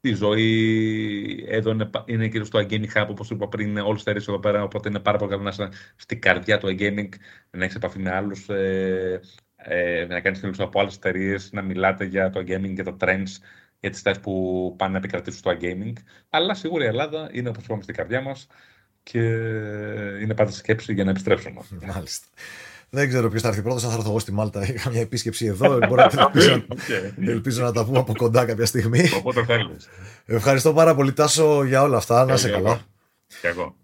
Τη 0.00 0.12
ζωή 0.12 1.44
εδώ 1.48 1.70
είναι, 1.70 1.90
είναι 2.04 2.28
κυρίω 2.28 2.48
το 2.48 2.58
iGaming 2.58 2.92
Hub, 2.94 3.06
όπως 3.08 3.30
είπα 3.30 3.48
πριν, 3.48 3.68
είναι 3.68 3.82
all 3.84 3.96
stars 4.02 4.16
εδώ 4.16 4.38
πέρα. 4.38 4.62
Οπότε 4.62 4.88
είναι 4.88 5.00
πάρα 5.00 5.18
πολύ 5.18 5.30
καλό 5.30 5.42
να 5.42 5.48
είσαι 5.48 5.68
στην 5.96 6.20
καρδιά 6.20 6.58
του 6.58 6.76
iGaming, 6.78 7.08
να 7.50 7.64
έχεις 7.64 7.76
επαφή 7.76 7.98
με 7.98 8.10
άλλους, 8.10 8.48
ε, 8.48 9.20
ε, 9.56 10.06
να 10.08 10.20
κάνεις 10.20 10.38
φίλους 10.38 10.60
από 10.60 10.80
άλλες 10.80 10.96
εταιρείες, 10.96 11.52
να 11.52 11.62
μιλάτε 11.62 12.04
για 12.04 12.30
το 12.30 12.40
gaming, 12.40 12.72
για 12.74 12.84
τα 12.84 12.96
trends, 13.00 13.40
για 13.80 13.90
τι 13.90 13.98
θέσει 13.98 14.20
που 14.20 14.74
πάνε 14.78 14.92
να 14.92 14.98
επικρατήσουν 14.98 15.38
στο 15.38 15.56
gaming. 15.60 15.92
Αλλά 16.30 16.54
σίγουρα 16.54 16.84
η 16.84 16.86
Ελλάδα 16.86 17.28
είναι 17.32 17.48
όπως 17.48 17.64
είπαμε 17.64 17.82
στην 17.82 17.94
καρδιά 17.94 18.20
μας 18.20 18.46
και 19.02 19.18
είναι 20.22 20.34
πάντα 20.34 20.50
σκέψη 20.50 20.92
για 20.92 21.04
να 21.04 21.10
επιστρέψουμε. 21.10 21.60
Μάλιστα. 21.94 22.26
Δεν 22.90 23.08
ξέρω 23.08 23.28
ποιος 23.28 23.42
θα 23.42 23.48
έρθει 23.48 23.62
πρώτος, 23.62 23.84
αν 23.84 23.90
θα 23.90 23.96
έρθω 23.96 24.08
εγώ 24.08 24.18
στη 24.18 24.32
Μάλτα. 24.32 24.72
Είχα 24.72 24.90
μια 24.90 25.00
επίσκεψη 25.00 25.46
εδώ. 25.46 25.78
Μπορεί 25.88 26.02
να 26.12 26.22
ελπίζω, 26.22 26.64
ελπίζω 27.20 27.62
να 27.62 27.72
τα 27.72 27.84
πούμε 27.84 27.98
από 27.98 28.14
κοντά 28.16 28.44
κάποια 28.44 28.66
στιγμή. 28.66 29.10
Οπότε 29.16 29.44
θέλεις. 29.44 29.88
Ευχαριστώ 30.24 30.72
πάρα 30.72 30.94
πολύ, 30.94 31.12
Τάσο, 31.12 31.64
για 31.64 31.82
όλα 31.82 31.96
αυτά. 31.96 32.24
Να 32.24 32.34
είσαι 32.34 32.50
καλά. 32.50 32.80
Και 33.40 33.48
εγώ. 33.48 33.76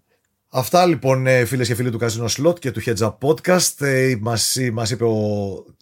Αυτά 0.57 0.85
λοιπόν 0.85 1.27
ε, 1.27 1.45
φίλες 1.45 1.67
και 1.67 1.75
φίλοι 1.75 1.91
του 1.91 1.99
Casino 2.01 2.27
Slot 2.27 2.59
και 2.59 2.71
του 2.71 2.81
Heads 2.85 2.97
Up 2.97 3.17
Podcast. 3.21 3.85
Ε, 3.85 4.15
μας, 4.19 4.57
μας 4.73 4.91
είπε 4.91 5.03
ο 5.03 5.15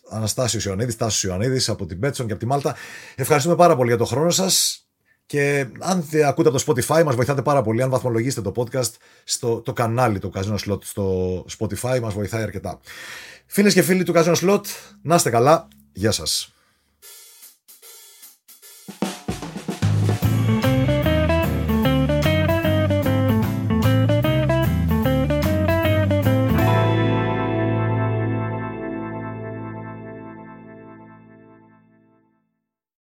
Αναστάσιος 0.09 0.65
Ιωαννίδης, 0.65 0.95
Τάσος 0.95 1.23
Ιωαννίδης 1.23 1.69
από 1.69 1.85
την 1.85 1.99
Betson 2.03 2.11
και 2.25 2.31
από 2.31 2.37
τη 2.37 2.45
Μάλτα. 2.45 2.75
Ευχαριστούμε 3.15 3.55
πάρα 3.55 3.75
πολύ 3.75 3.87
για 3.87 3.97
τον 3.97 4.07
χρόνο 4.07 4.29
σας. 4.29 4.85
Και 5.25 5.65
αν 5.79 6.07
ακούτε 6.25 6.49
από 6.49 6.63
το 6.63 6.63
Spotify, 6.67 7.03
μας 7.03 7.15
βοηθάτε 7.15 7.41
πάρα 7.41 7.61
πολύ. 7.61 7.81
Αν 7.81 7.89
βαθμολογήσετε 7.89 8.51
το 8.51 8.53
podcast 8.55 8.91
στο 9.23 9.61
το 9.61 9.73
κανάλι 9.73 10.19
του 10.19 10.31
Casino 10.35 10.57
Slot 10.67 10.83
στο 10.83 11.45
Spotify, 11.59 11.99
μας 12.01 12.13
βοηθάει 12.13 12.43
αρκετά. 12.43 12.79
Φίλες 13.45 13.73
και 13.73 13.81
φίλοι 13.81 14.03
του 14.03 14.13
Casino 14.15 14.35
Slot, 14.35 14.61
να 15.01 15.15
είστε 15.15 15.29
καλά. 15.29 15.67
Γεια 15.93 16.11
σας. 16.11 16.53